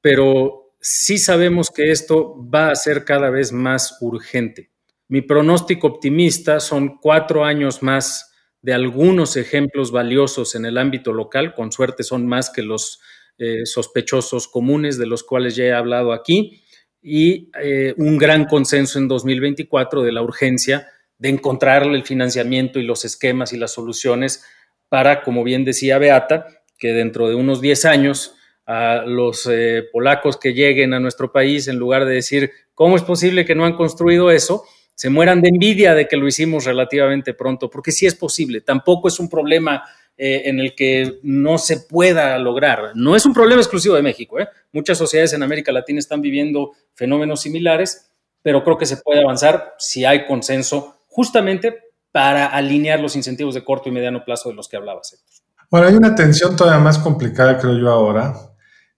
pero 0.00 0.72
sí 0.80 1.18
sabemos 1.18 1.70
que 1.70 1.90
esto 1.90 2.34
va 2.48 2.70
a 2.70 2.74
ser 2.74 3.04
cada 3.04 3.28
vez 3.28 3.52
más 3.52 3.98
urgente. 4.00 4.70
Mi 5.08 5.22
pronóstico 5.22 5.86
optimista 5.86 6.58
son 6.60 6.98
cuatro 6.98 7.44
años 7.44 7.82
más 7.82 8.32
de 8.60 8.74
algunos 8.74 9.36
ejemplos 9.36 9.92
valiosos 9.92 10.54
en 10.56 10.64
el 10.64 10.78
ámbito 10.78 11.12
local, 11.12 11.54
con 11.54 11.70
suerte 11.70 12.02
son 12.02 12.26
más 12.26 12.50
que 12.50 12.62
los 12.62 13.00
eh, 13.38 13.64
sospechosos 13.66 14.48
comunes 14.48 14.98
de 14.98 15.06
los 15.06 15.22
cuales 15.22 15.54
ya 15.54 15.64
he 15.64 15.72
hablado 15.72 16.12
aquí, 16.12 16.62
y 17.00 17.50
eh, 17.62 17.94
un 17.98 18.18
gran 18.18 18.46
consenso 18.46 18.98
en 18.98 19.06
2024 19.06 20.02
de 20.02 20.10
la 20.10 20.22
urgencia 20.22 20.88
de 21.18 21.28
encontrar 21.28 21.84
el 21.84 22.02
financiamiento 22.02 22.80
y 22.80 22.82
los 22.82 23.04
esquemas 23.04 23.52
y 23.52 23.58
las 23.58 23.72
soluciones 23.72 24.44
para, 24.88 25.22
como 25.22 25.44
bien 25.44 25.64
decía 25.64 25.98
Beata, 25.98 26.46
que 26.78 26.92
dentro 26.92 27.28
de 27.28 27.36
unos 27.36 27.60
10 27.60 27.84
años 27.84 28.34
a 28.66 29.04
los 29.06 29.46
eh, 29.50 29.84
polacos 29.92 30.36
que 30.36 30.52
lleguen 30.52 30.92
a 30.94 31.00
nuestro 31.00 31.30
país, 31.30 31.68
en 31.68 31.76
lugar 31.76 32.04
de 32.04 32.14
decir, 32.14 32.50
¿cómo 32.74 32.96
es 32.96 33.02
posible 33.02 33.44
que 33.44 33.54
no 33.54 33.64
han 33.64 33.76
construido 33.76 34.32
eso? 34.32 34.64
Se 34.96 35.10
mueran 35.10 35.42
de 35.42 35.50
envidia 35.50 35.94
de 35.94 36.08
que 36.08 36.16
lo 36.16 36.26
hicimos 36.26 36.64
relativamente 36.64 37.34
pronto, 37.34 37.68
porque 37.68 37.92
sí 37.92 38.06
es 38.06 38.14
posible, 38.14 38.62
tampoco 38.62 39.08
es 39.08 39.20
un 39.20 39.28
problema 39.28 39.84
eh, 40.16 40.44
en 40.46 40.58
el 40.58 40.74
que 40.74 41.20
no 41.22 41.58
se 41.58 41.80
pueda 41.80 42.38
lograr. 42.38 42.92
No 42.94 43.14
es 43.14 43.26
un 43.26 43.34
problema 43.34 43.60
exclusivo 43.60 43.94
de 43.94 44.00
México, 44.00 44.40
¿eh? 44.40 44.48
muchas 44.72 44.96
sociedades 44.96 45.34
en 45.34 45.42
América 45.42 45.70
Latina 45.70 45.98
están 45.98 46.22
viviendo 46.22 46.72
fenómenos 46.94 47.42
similares, 47.42 48.10
pero 48.40 48.64
creo 48.64 48.78
que 48.78 48.86
se 48.86 48.96
puede 48.96 49.20
avanzar 49.20 49.74
si 49.78 50.06
hay 50.06 50.26
consenso 50.26 51.02
justamente 51.08 51.76
para 52.10 52.46
alinear 52.46 52.98
los 52.98 53.16
incentivos 53.16 53.54
de 53.54 53.62
corto 53.62 53.90
y 53.90 53.92
mediano 53.92 54.24
plazo 54.24 54.48
de 54.48 54.54
los 54.54 54.66
que 54.68 54.78
hablabas, 54.78 55.22
Bueno, 55.70 55.88
hay 55.88 55.94
una 55.94 56.14
tensión 56.14 56.56
todavía 56.56 56.82
más 56.82 56.98
complicada, 56.98 57.58
creo 57.58 57.78
yo 57.78 57.90
ahora, 57.90 58.34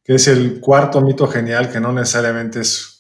que 0.05 0.15
es 0.15 0.29
el 0.29 0.61
cuarto 0.61 1.01
mito 1.01 1.27
genial, 1.27 1.73
que 1.73 1.81
no 1.81 1.93
necesariamente 1.93 2.61
es 2.61 2.98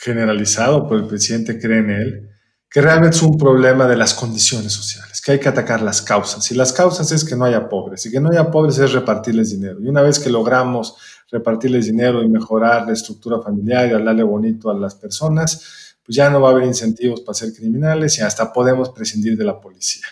generalizado, 0.00 0.88
pero 0.88 1.00
el 1.00 1.06
presidente 1.06 1.60
cree 1.60 1.80
en 1.80 1.90
él, 1.90 2.30
que 2.70 2.80
realmente 2.80 3.16
es 3.16 3.22
un 3.22 3.36
problema 3.36 3.86
de 3.86 3.96
las 3.96 4.14
condiciones 4.14 4.72
sociales, 4.72 5.20
que 5.20 5.32
hay 5.32 5.38
que 5.38 5.48
atacar 5.48 5.82
las 5.82 6.00
causas. 6.00 6.50
Y 6.50 6.54
las 6.54 6.72
causas 6.72 7.12
es 7.12 7.22
que 7.22 7.36
no 7.36 7.44
haya 7.44 7.68
pobres, 7.68 8.06
y 8.06 8.10
que 8.10 8.18
no 8.18 8.30
haya 8.30 8.50
pobres 8.50 8.78
es 8.78 8.92
repartirles 8.92 9.50
dinero. 9.50 9.78
Y 9.82 9.88
una 9.88 10.00
vez 10.00 10.18
que 10.18 10.30
logramos 10.30 10.94
repartirles 11.30 11.86
dinero 11.86 12.22
y 12.22 12.30
mejorar 12.30 12.86
la 12.86 12.94
estructura 12.94 13.42
familiar 13.42 13.90
y 13.90 13.92
hablarle 13.92 14.22
bonito 14.22 14.70
a 14.70 14.74
las 14.74 14.94
personas, 14.94 15.96
pues 16.04 16.16
ya 16.16 16.30
no 16.30 16.40
va 16.40 16.48
a 16.48 16.52
haber 16.52 16.64
incentivos 16.64 17.20
para 17.20 17.34
ser 17.34 17.52
criminales 17.52 18.18
y 18.18 18.22
hasta 18.22 18.52
podemos 18.52 18.88
prescindir 18.90 19.36
de 19.36 19.44
la 19.44 19.60
policía. 19.60 20.06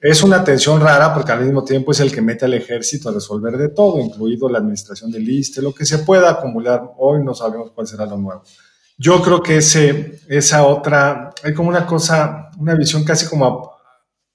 Es 0.00 0.24
una 0.24 0.42
tensión 0.42 0.80
rara 0.80 1.14
porque 1.14 1.30
al 1.30 1.44
mismo 1.44 1.62
tiempo 1.62 1.92
es 1.92 2.00
el 2.00 2.10
que 2.10 2.20
mete 2.20 2.46
al 2.46 2.54
ejército 2.54 3.08
a 3.08 3.12
resolver 3.12 3.56
de 3.56 3.68
todo, 3.68 4.00
incluido 4.00 4.48
la 4.48 4.58
administración 4.58 5.12
del 5.12 5.28
ISTE, 5.28 5.62
lo 5.62 5.72
que 5.72 5.86
se 5.86 5.98
pueda 5.98 6.28
acumular. 6.28 6.82
Hoy 6.98 7.22
no 7.22 7.34
sabemos 7.34 7.70
cuál 7.70 7.86
será 7.86 8.04
lo 8.04 8.18
nuevo. 8.18 8.42
Yo 8.98 9.20
creo 9.22 9.42
que 9.42 9.56
ese, 9.56 10.20
esa 10.28 10.64
otra, 10.66 11.30
hay 11.42 11.54
como 11.54 11.68
una 11.68 11.86
cosa, 11.86 12.50
una 12.58 12.74
visión 12.74 13.04
casi 13.04 13.26
como 13.26 13.72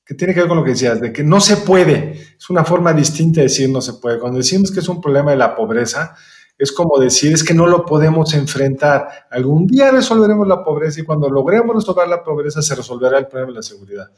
que 0.06 0.14
tiene 0.16 0.34
que 0.34 0.40
ver 0.40 0.48
con 0.48 0.58
lo 0.58 0.64
que 0.64 0.72
decías, 0.72 1.02
de 1.02 1.12
que 1.12 1.24
no 1.24 1.42
se 1.42 1.58
puede. 1.58 2.14
Es 2.38 2.50
una 2.50 2.64
forma 2.64 2.94
distinta 2.94 3.42
de 3.42 3.48
decir 3.48 3.70
no 3.70 3.82
se 3.82 3.94
puede. 3.94 4.20
Cuando 4.20 4.38
decimos 4.38 4.72
que 4.72 4.80
es 4.80 4.88
un 4.88 5.02
problema 5.02 5.32
de 5.32 5.38
la 5.38 5.54
pobreza, 5.54 6.16
es 6.58 6.72
como 6.72 6.98
decir, 6.98 7.34
es 7.34 7.44
que 7.44 7.54
no 7.54 7.68
lo 7.68 7.86
podemos 7.86 8.34
enfrentar. 8.34 9.28
Algún 9.30 9.68
día 9.68 9.92
resolveremos 9.92 10.48
la 10.48 10.64
pobreza 10.64 11.02
y 11.02 11.04
cuando 11.04 11.30
logremos 11.30 11.76
resolver 11.76 12.08
la 12.08 12.24
pobreza 12.24 12.62
se 12.62 12.74
resolverá 12.74 13.20
el 13.20 13.28
problema 13.28 13.52
de 13.52 13.56
la 13.58 13.62
seguridad. 13.62 14.10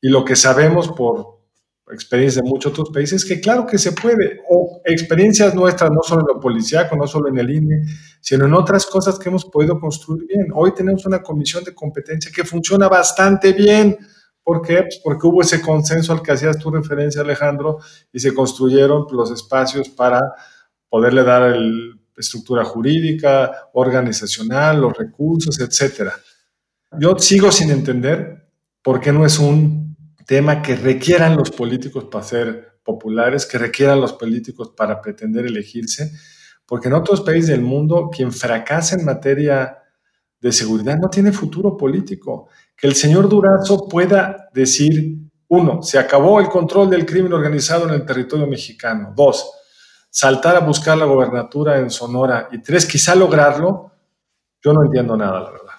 Y 0.00 0.08
lo 0.08 0.24
que 0.24 0.34
sabemos 0.36 0.88
por 0.88 1.36
experiencia 1.92 2.42
de 2.42 2.48
muchos 2.48 2.72
otros 2.72 2.90
países 2.90 3.22
es 3.22 3.28
que 3.28 3.40
claro 3.40 3.66
que 3.66 3.78
se 3.78 3.92
puede, 3.92 4.40
o 4.48 4.65
experiencias 4.92 5.54
nuestras, 5.54 5.90
no 5.90 6.02
solo 6.02 6.22
en 6.22 6.36
lo 6.36 6.40
policíaco, 6.40 6.96
no 6.96 7.06
solo 7.06 7.28
en 7.28 7.38
el 7.38 7.50
INE, 7.50 7.82
sino 8.20 8.46
en 8.46 8.54
otras 8.54 8.86
cosas 8.86 9.18
que 9.18 9.28
hemos 9.28 9.44
podido 9.44 9.78
construir 9.78 10.26
bien. 10.26 10.46
Hoy 10.54 10.72
tenemos 10.74 11.04
una 11.06 11.22
comisión 11.22 11.64
de 11.64 11.74
competencia 11.74 12.30
que 12.34 12.44
funciona 12.44 12.88
bastante 12.88 13.52
bien 13.52 13.96
¿Por 14.46 14.62
qué? 14.62 14.82
Pues 14.82 15.00
porque 15.02 15.26
hubo 15.26 15.42
ese 15.42 15.60
consenso 15.60 16.12
al 16.12 16.22
que 16.22 16.30
hacías 16.30 16.56
tu 16.56 16.70
referencia, 16.70 17.20
Alejandro, 17.20 17.78
y 18.12 18.20
se 18.20 18.32
construyeron 18.32 19.04
los 19.10 19.32
espacios 19.32 19.88
para 19.88 20.20
poderle 20.88 21.24
dar 21.24 21.52
estructura 22.16 22.64
jurídica, 22.64 23.70
organizacional, 23.72 24.80
los 24.80 24.96
recursos, 24.96 25.58
etc. 25.58 26.12
Yo 26.92 27.18
sigo 27.18 27.50
sin 27.50 27.72
entender 27.72 28.48
por 28.84 29.00
qué 29.00 29.10
no 29.10 29.26
es 29.26 29.40
un 29.40 29.96
tema 30.24 30.62
que 30.62 30.76
requieran 30.76 31.36
los 31.36 31.50
políticos 31.50 32.04
para 32.04 32.22
ser 32.22 32.75
populares, 32.86 33.44
que 33.44 33.58
requieran 33.58 34.00
los 34.00 34.12
políticos 34.14 34.72
para 34.76 35.02
pretender 35.02 35.44
elegirse, 35.44 36.12
porque 36.64 36.88
en 36.88 36.94
otros 36.94 37.20
países 37.20 37.48
del 37.48 37.60
mundo 37.60 38.08
quien 38.10 38.32
fracasa 38.32 38.96
en 38.96 39.04
materia 39.04 39.78
de 40.40 40.52
seguridad 40.52 40.96
no 40.96 41.10
tiene 41.10 41.32
futuro 41.32 41.76
político 41.76 42.48
que 42.76 42.86
el 42.86 42.94
señor 42.94 43.28
Durazo 43.28 43.88
pueda 43.88 44.50
decir, 44.52 45.16
uno, 45.48 45.82
se 45.82 45.98
acabó 45.98 46.40
el 46.40 46.48
control 46.48 46.90
del 46.90 47.06
crimen 47.06 47.32
organizado 47.32 47.88
en 47.88 47.94
el 47.94 48.04
territorio 48.04 48.46
mexicano. 48.46 49.12
Dos, 49.16 49.50
saltar 50.10 50.56
a 50.56 50.60
buscar 50.60 50.98
la 50.98 51.06
gobernatura 51.06 51.78
en 51.78 51.90
Sonora. 51.90 52.48
Y 52.52 52.60
tres, 52.60 52.84
quizá 52.84 53.14
lograrlo. 53.14 53.92
Yo 54.62 54.72
no 54.72 54.84
entiendo 54.84 55.16
nada, 55.16 55.40
la 55.40 55.50
verdad. 55.50 55.74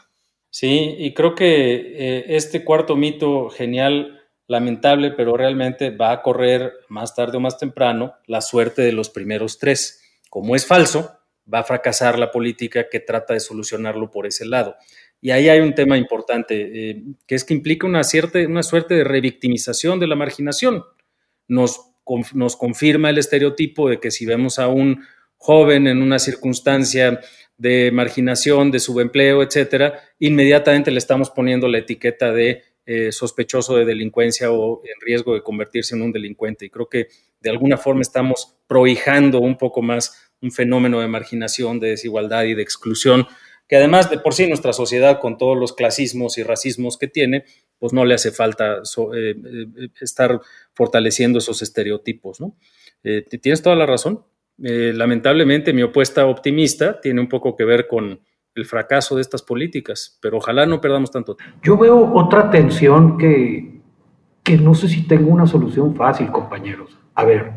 Sí, 0.50 0.96
y 0.98 1.14
creo 1.14 1.36
que 1.36 1.76
eh, 1.76 2.26
este 2.30 2.64
cuarto 2.64 2.96
mito 2.96 3.50
genial, 3.50 4.17
lamentable, 4.48 5.12
pero 5.12 5.36
realmente 5.36 5.90
va 5.92 6.12
a 6.12 6.22
correr 6.22 6.74
más 6.88 7.14
tarde 7.14 7.38
o 7.38 7.42
más 7.42 7.58
temprano 7.58 8.16
la 8.26 8.42
suerte 8.42 8.82
de 8.82 8.94
los 8.94 9.10
primeros 9.10 9.60
tres. 9.60 10.02
Como 10.30 10.56
es 10.56 10.66
falso, 10.66 11.20
va 11.52 11.60
a 11.60 11.64
fracasar 11.64 12.18
la 12.18 12.32
política 12.32 12.88
que 12.90 13.00
trata 13.00 13.34
de 13.34 13.40
solucionarlo 13.40 14.10
por 14.10 14.26
ese 14.26 14.46
lado. 14.46 14.76
Y 15.20 15.32
ahí 15.32 15.50
hay 15.50 15.60
un 15.60 15.74
tema 15.74 15.98
importante, 15.98 16.90
eh, 16.90 17.04
que 17.26 17.36
es 17.36 17.44
que 17.44 17.54
implica 17.54 17.88
una, 17.88 18.04
suerte 18.04 18.48
de 18.96 19.04
revictimización 19.04 20.00
de 20.00 20.08
la 20.08 20.16
marginación. 20.16 20.84
Nos, 21.48 21.82
nos 22.34 22.56
confirma 22.56 23.10
el 23.10 23.18
estereotipo 23.18 23.90
de 23.90 24.00
que 24.00 24.12
si 24.12 24.26
vemos 24.26 24.60
a 24.60 24.68
un 24.68 25.04
joven 25.38 25.88
en 25.88 26.02
una 26.02 26.20
circunstancia 26.20 27.20
de 27.58 27.92
marginación, 27.92 28.70
de 28.70 28.80
subempleo, 28.80 29.42
etcétera, 29.42 30.00
inmediatamente 30.20 30.92
le 30.92 31.00
estamos 31.00 31.32
poniendo 31.32 31.68
la 31.68 31.80
etiqueta 31.80 32.32
de 32.32 32.64
eh, 32.90 33.12
sospechoso 33.12 33.76
de 33.76 33.84
delincuencia 33.84 34.50
o 34.50 34.82
en 34.82 35.02
riesgo 35.02 35.34
de 35.34 35.44
convertirse 35.44 35.94
en 35.94 36.02
un 36.02 36.14
delincuente. 36.14 36.66
Y 36.66 36.70
creo 36.70 36.88
que 36.88 37.10
de 37.42 37.50
alguna 37.50 37.76
forma 37.76 38.02
estamos 38.02 38.56
prohijando 38.66 39.42
un 39.42 39.58
poco 39.58 39.82
más 39.82 40.32
un 40.42 40.52
fenómeno 40.52 41.02
de 41.02 41.10
marginación, 41.10 41.82
de 41.82 41.90
desigualdad 41.90 42.46
y 42.46 42.54
de 42.54 42.62
exclusión 42.62 43.28
que 43.68 43.76
además 43.76 44.10
de 44.10 44.20
por 44.20 44.34
sí 44.34 44.48
nuestra 44.48 44.72
sociedad 44.72 45.20
con 45.20 45.38
todos 45.38 45.58
los 45.58 45.74
clasismos 45.74 46.38
y 46.38 46.44
racismos 46.44 46.98
que 46.98 47.10
tiene, 47.10 47.44
pues 47.78 47.92
no 47.92 48.06
le 48.06 48.14
hace 48.14 48.32
falta 48.32 48.78
eh, 48.78 49.36
eh, 49.36 49.90
estar 50.00 50.40
fortaleciendo 50.74 51.40
esos 51.40 51.62
estereotipos, 51.62 52.40
¿no? 52.40 52.56
Tienes 53.42 53.62
toda 53.62 53.76
la 53.76 53.86
razón. 53.86 54.26
lamentablemente 54.58 55.74
mi 55.74 55.84
opuesta 55.84 56.26
optimista 56.26 57.02
tiene 57.02 57.20
un 57.20 57.28
poco 57.28 57.56
que 57.56 57.66
ver 57.66 57.88
con 57.88 58.22
el 58.60 58.66
fracaso 58.66 59.16
de 59.16 59.22
estas 59.22 59.42
políticas, 59.42 60.18
pero 60.22 60.38
ojalá 60.38 60.66
no 60.66 60.82
perdamos 60.82 61.12
tanto 61.12 61.36
tiempo. 61.36 61.58
Yo 61.64 61.78
veo 61.78 62.14
otra 62.14 62.50
tensión 62.50 63.18
que, 63.18 63.82
que 64.44 64.58
no 64.58 64.74
sé 64.74 64.90
si 64.90 65.08
tengo 65.08 65.32
una 65.32 65.48
solución 65.48 65.96
fácil, 65.96 66.32
compañeros. 66.32 66.98
A 67.16 67.24
ver, 67.24 67.52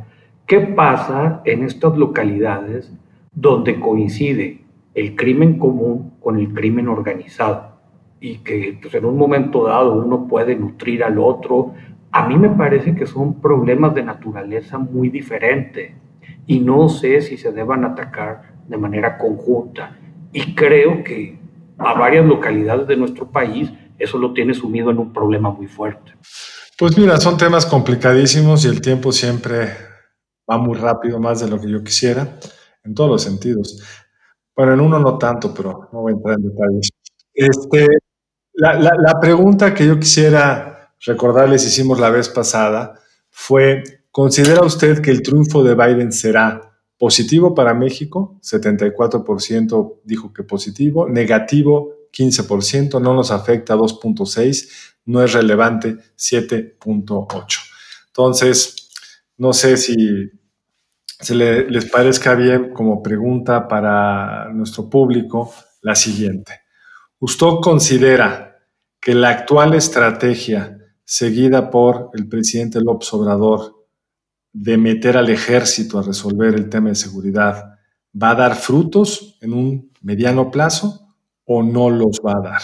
¿qué 0.47 0.61
pasa 0.61 1.43
en 1.45 1.65
estas 1.65 1.97
localidades 1.97 2.93
donde 3.33 3.79
coincide 3.79 4.65
el 4.95 5.15
crimen 5.15 5.59
común 5.59 6.15
con 6.21 6.39
el 6.39 6.53
crimen 6.53 6.89
organizado 6.89 7.71
y 8.21 8.39
que 8.39 8.79
pues, 8.81 8.95
en 8.95 9.05
un 9.05 9.17
momento 9.17 9.65
dado 9.65 9.95
uno 9.95 10.27
puede 10.27 10.55
nutrir 10.57 11.05
al 11.05 11.19
otro. 11.19 11.73
A 12.13 12.29
mí 12.29 12.37
me 12.37 12.51
parece 12.51 12.95
que 12.95 13.07
son 13.07 13.41
problemas 13.41 13.95
de 13.95 14.03
naturaleza 14.03 14.79
muy 14.79 15.09
diferente 15.09 15.95
y 16.47 16.61
no 16.61 16.89
sé 16.89 17.21
si 17.21 17.37
se 17.37 17.53
deban 17.53 17.85
atacar 17.85 18.43
de 18.69 18.77
manera 18.77 19.17
conjunta. 19.17 19.97
Y 20.33 20.55
creo 20.55 21.03
que 21.03 21.38
a 21.79 21.95
varias 21.95 22.27
localidades 22.27 22.87
de 22.87 22.97
nuestro 22.97 23.31
país 23.31 23.71
eso 23.99 24.19
lo 24.19 24.33
tiene 24.33 24.55
sumido 24.55 24.90
en 24.90 24.99
un 24.99 25.12
problema 25.12 25.51
muy 25.51 25.66
fuerte. 25.66 26.12
Pues 26.79 26.97
mira, 26.97 27.19
son 27.19 27.37
temas 27.37 27.66
complicadísimos 27.66 28.64
y 28.64 28.69
el 28.69 28.81
tiempo 28.81 29.12
siempre 29.12 29.71
va 30.51 30.57
muy 30.57 30.79
rápido, 30.79 31.21
más 31.21 31.40
de 31.40 31.49
lo 31.49 31.61
que 31.61 31.71
yo 31.71 31.85
quisiera, 31.85 32.38
en 32.83 32.95
todos 32.95 33.11
los 33.11 33.23
sentidos. 33.23 33.83
Bueno, 34.57 34.73
en 34.75 34.81
uno 34.81 34.99
no 34.99 35.19
tanto, 35.19 35.53
pero 35.55 35.88
no 35.93 36.01
voy 36.01 36.12
a 36.12 36.16
entrar 36.16 36.37
en 36.38 36.49
detalles. 36.49 36.90
Este, 37.35 37.87
la, 38.55 39.21
pregunta 39.21 39.75
que 39.75 39.87
yo 39.87 39.99
quisiera 39.99 40.95
recordarles, 41.05 41.66
hicimos 41.66 42.01
la 42.01 42.11
vez 42.11 42.29
pasada, 42.29 42.95
fue, 43.31 43.83
¿considera 44.11 44.62
usted 44.62 45.01
que 45.01 45.11
el 45.11 45.23
triunfo 45.23 45.62
de 45.62 45.75
Biden 45.75 46.12
será 46.12 46.70
positivo 47.01 47.55
para 47.55 47.73
México? 47.73 48.39
74% 48.43 50.01
dijo 50.05 50.35
que 50.35 50.43
positivo, 50.43 51.09
negativo 51.09 51.95
15%, 52.13 53.01
no 53.01 53.15
nos 53.15 53.31
afecta 53.31 53.75
2.6%, 53.75 54.69
no 55.07 55.25
es 55.25 55.33
relevante 55.33 55.97
7.8%. 56.19 57.47
Entonces, 58.09 58.91
no 59.39 59.55
sé 59.55 59.79
si 59.79 59.97
se 61.19 61.35
les 61.35 61.87
parezca 61.87 62.35
bien 62.35 62.75
como 62.75 63.03
pregunta 63.03 63.67
para 63.67 64.51
nuestro 64.53 64.91
público 64.91 65.55
la 65.81 65.95
siguiente. 65.95 66.61
¿Usted 67.19 67.47
considera 67.63 68.59
que 69.01 69.15
la 69.15 69.31
actual 69.31 69.73
estrategia 69.73 70.77
seguida 71.03 71.71
por 71.71 72.11
el 72.13 72.29
presidente 72.29 72.79
López 72.81 73.13
Obrador 73.15 73.80
de 74.53 74.77
meter 74.77 75.17
al 75.17 75.31
ejército 75.31 75.99
a 75.99 76.03
resolver 76.03 76.55
el 76.55 76.69
tema 76.69 76.89
de 76.89 76.95
seguridad 76.95 77.79
va 78.21 78.31
a 78.31 78.35
dar 78.35 78.57
frutos 78.57 79.39
en 79.41 79.53
un 79.53 79.93
mediano 80.03 80.51
plazo 80.51 81.15
o 81.45 81.63
no 81.63 81.91
los 81.91 82.21
va 82.25 82.33
a 82.33 82.51
dar? 82.51 82.63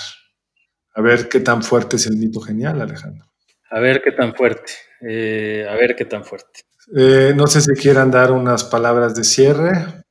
A 0.94 1.00
ver 1.00 1.28
qué 1.28 1.40
tan 1.40 1.62
fuerte 1.62 1.96
es 1.96 2.06
el 2.06 2.16
mito 2.16 2.40
genial, 2.40 2.80
Alejandro. 2.80 3.26
A 3.70 3.80
ver 3.80 4.00
qué 4.02 4.12
tan 4.12 4.34
fuerte, 4.34 4.72
eh, 5.00 5.66
a 5.68 5.74
ver 5.74 5.94
qué 5.96 6.04
tan 6.04 6.24
fuerte. 6.24 6.60
Eh, 6.96 7.32
no 7.34 7.46
sé 7.46 7.60
si 7.60 7.72
quieran 7.74 8.10
dar 8.10 8.30
unas 8.30 8.64
palabras 8.64 9.14
de 9.14 9.24
cierre. 9.24 10.04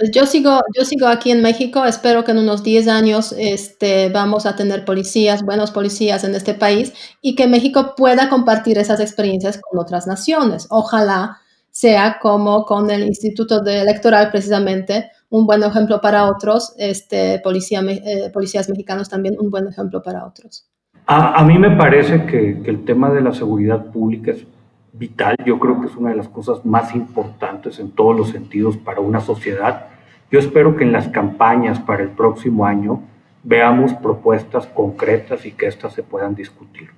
Pues 0.00 0.12
yo 0.12 0.24
sigo, 0.24 0.62
yo 0.74 0.86
sigo 0.86 1.08
aquí 1.08 1.30
en 1.30 1.42
México, 1.42 1.84
espero 1.84 2.24
que 2.24 2.30
en 2.30 2.38
unos 2.38 2.62
10 2.62 2.88
años 2.88 3.34
este, 3.38 4.08
vamos 4.08 4.46
a 4.46 4.56
tener 4.56 4.86
policías, 4.86 5.42
buenos 5.42 5.72
policías 5.72 6.24
en 6.24 6.34
este 6.34 6.54
país 6.54 6.94
y 7.20 7.34
que 7.34 7.46
México 7.46 7.92
pueda 7.98 8.30
compartir 8.30 8.78
esas 8.78 8.98
experiencias 8.98 9.60
con 9.60 9.78
otras 9.78 10.06
naciones. 10.06 10.66
Ojalá 10.70 11.36
sea 11.70 12.16
como 12.18 12.64
con 12.64 12.90
el 12.90 13.02
Instituto 13.02 13.62
Electoral 13.62 14.30
precisamente, 14.30 15.10
un 15.28 15.44
buen 15.44 15.62
ejemplo 15.62 16.00
para 16.00 16.24
otros, 16.24 16.72
este, 16.78 17.38
policía, 17.40 17.82
eh, 17.86 18.30
policías 18.32 18.70
mexicanos 18.70 19.10
también 19.10 19.36
un 19.38 19.50
buen 19.50 19.68
ejemplo 19.68 20.02
para 20.02 20.24
otros. 20.24 20.64
A, 21.04 21.44
mí 21.44 21.58
me 21.58 21.76
parece 21.76 22.24
que, 22.24 22.62
que 22.62 22.70
el 22.70 22.86
tema 22.86 23.10
de 23.10 23.20
la 23.20 23.34
seguridad 23.34 23.84
pública 23.92 24.30
es 24.30 24.46
vital, 24.92 25.36
yo 25.44 25.58
creo 25.58 25.80
que 25.80 25.86
es 25.86 25.96
una 25.96 26.10
de 26.10 26.16
las 26.16 26.28
cosas 26.28 26.64
más 26.64 26.94
importantes 26.94 27.78
en 27.78 27.90
todos 27.92 28.16
los 28.16 28.30
sentidos 28.30 28.76
para 28.76 29.00
una 29.00 29.20
sociedad. 29.20 29.88
Yo 30.30 30.38
espero 30.38 30.76
que 30.76 30.84
en 30.84 30.92
las 30.92 31.08
campañas 31.08 31.80
para 31.80 32.02
el 32.02 32.10
próximo 32.10 32.66
año 32.66 33.02
veamos 33.42 33.94
propuestas 33.94 34.66
concretas 34.66 35.46
y 35.46 35.52
que 35.52 35.66
éstas 35.66 35.94
se 35.94 36.02
puedan 36.02 36.34
discutir. 36.34 36.90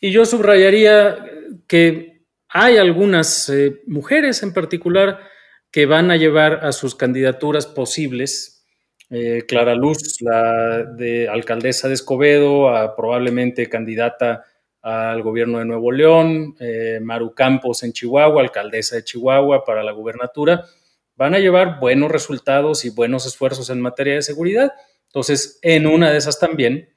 Y 0.00 0.12
yo 0.12 0.24
subrayaría 0.24 1.16
que 1.66 2.24
hay 2.48 2.76
algunas 2.76 3.48
eh, 3.48 3.80
mujeres 3.86 4.42
en 4.42 4.52
particular 4.52 5.20
que 5.70 5.86
van 5.86 6.10
a 6.10 6.16
llevar 6.16 6.64
a 6.64 6.72
sus 6.72 6.94
candidaturas 6.94 7.66
posibles. 7.66 8.66
Eh, 9.10 9.44
Clara 9.46 9.74
Luz, 9.74 10.16
la 10.20 10.84
de 10.84 11.28
alcaldesa 11.28 11.88
de 11.88 11.94
Escobedo, 11.94 12.68
a 12.68 12.96
probablemente 12.96 13.68
candidata 13.68 14.44
al 14.82 15.22
gobierno 15.22 15.58
de 15.58 15.64
Nuevo 15.64 15.92
León, 15.92 16.56
eh, 16.60 17.00
Maru 17.02 17.34
Campos 17.34 17.82
en 17.82 17.92
Chihuahua, 17.92 18.42
alcaldesa 18.42 18.96
de 18.96 19.04
Chihuahua 19.04 19.64
para 19.64 19.82
la 19.82 19.92
gubernatura, 19.92 20.64
van 21.16 21.34
a 21.34 21.38
llevar 21.38 21.78
buenos 21.80 22.10
resultados 22.10 22.84
y 22.84 22.90
buenos 22.90 23.26
esfuerzos 23.26 23.68
en 23.70 23.80
materia 23.80 24.14
de 24.14 24.22
seguridad. 24.22 24.72
Entonces, 25.06 25.58
en 25.62 25.86
una 25.86 26.10
de 26.10 26.18
esas 26.18 26.38
también 26.38 26.88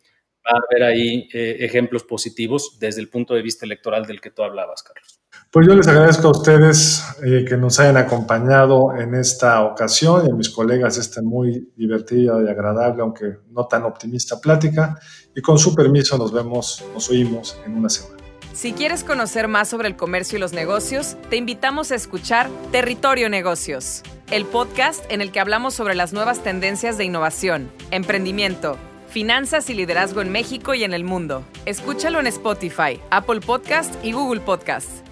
va 0.46 0.58
a 0.58 0.62
haber 0.70 0.84
ahí 0.84 1.28
eh, 1.34 1.58
ejemplos 1.60 2.04
positivos 2.04 2.78
desde 2.80 3.02
el 3.02 3.10
punto 3.10 3.34
de 3.34 3.42
vista 3.42 3.66
electoral 3.66 4.06
del 4.06 4.22
que 4.22 4.32
tú 4.32 4.44
hablabas, 4.44 4.84
Carlos. 4.84 5.23
Pues 5.54 5.68
yo 5.68 5.76
les 5.76 5.88
agradezco 5.88 6.30
a 6.30 6.32
ustedes 6.32 7.06
eh, 7.24 7.46
que 7.48 7.58
nos 7.58 7.80
hayan 7.80 7.96
acompañado 7.96 8.96
en 8.98 9.14
esta 9.14 9.62
ocasión 9.62 10.26
y 10.26 10.32
a 10.32 10.34
mis 10.34 10.50
colegas 10.50 10.98
esta 10.98 11.22
muy 11.22 11.72
divertida 11.76 12.42
y 12.44 12.50
agradable, 12.50 13.04
aunque 13.04 13.38
no 13.52 13.68
tan 13.68 13.84
optimista 13.84 14.42
plática. 14.42 14.98
Y 15.36 15.42
con 15.42 15.60
su 15.60 15.76
permiso 15.76 16.18
nos 16.18 16.34
vemos, 16.34 16.84
nos 16.92 17.08
oímos 17.12 17.56
en 17.68 17.78
una 17.78 17.88
semana. 17.90 18.18
Si 18.52 18.74
quieres 18.74 19.04
conocer 19.04 19.48
más 19.48 19.68
sobre 19.68 19.90
el 19.90 19.96
comercio 19.96 20.40
y 20.40 20.42
los 20.42 20.54
negocios, 20.54 21.18
te 21.30 21.36
invitamos 21.36 21.92
a 21.92 21.96
escuchar 21.98 22.50
Territorio 22.72 23.30
Negocios, 23.30 24.02
el 24.32 24.46
podcast 24.46 25.06
en 25.10 25.22
el 25.22 25.32
que 25.32 25.40
hablamos 25.40 25.76
sobre 25.76 25.94
las 25.94 26.14
nuevas 26.14 26.42
tendencias 26.42 26.98
de 26.98 27.06
innovación, 27.06 27.70
emprendimiento, 27.92 28.76
finanzas 29.08 29.70
y 29.70 29.76
liderazgo 29.76 30.22
en 30.22 30.32
México 30.32 30.74
y 30.74 30.84
en 30.84 30.96
el 30.96 31.04
mundo. 31.04 31.44
Escúchalo 31.68 32.20
en 32.20 32.26
Spotify, 32.26 33.00
Apple 33.12 33.42
Podcast 33.42 33.94
y 34.04 34.14
Google 34.14 34.42
Podcast. 34.42 35.04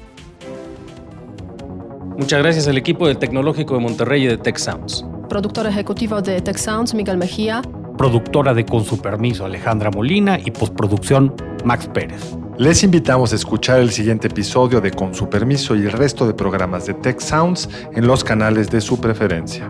Muchas 2.21 2.39
gracias 2.39 2.67
al 2.67 2.77
equipo 2.77 3.07
del 3.07 3.17
Tecnológico 3.17 3.73
de 3.73 3.79
Monterrey 3.79 4.25
y 4.25 4.27
de 4.27 4.37
Tech 4.37 4.55
Sounds. 4.55 5.03
Productor 5.27 5.65
ejecutivo 5.65 6.21
de 6.21 6.39
Tech 6.39 6.55
Sounds, 6.55 6.93
Miguel 6.93 7.17
Mejía. 7.17 7.63
Productora 7.97 8.53
de 8.53 8.63
Con 8.63 8.85
su 8.85 9.01
permiso, 9.01 9.43
Alejandra 9.43 9.89
Molina. 9.89 10.37
Y 10.37 10.51
postproducción, 10.51 11.33
Max 11.65 11.89
Pérez. 11.91 12.37
Les 12.59 12.83
invitamos 12.83 13.33
a 13.33 13.37
escuchar 13.37 13.79
el 13.79 13.89
siguiente 13.89 14.27
episodio 14.27 14.79
de 14.79 14.91
Con 14.91 15.15
su 15.15 15.29
permiso 15.29 15.75
y 15.75 15.79
el 15.79 15.91
resto 15.93 16.27
de 16.27 16.35
programas 16.35 16.85
de 16.85 16.93
Tech 16.93 17.19
Sounds 17.19 17.67
en 17.91 18.05
los 18.05 18.23
canales 18.23 18.69
de 18.69 18.81
su 18.81 19.01
preferencia. 19.01 19.67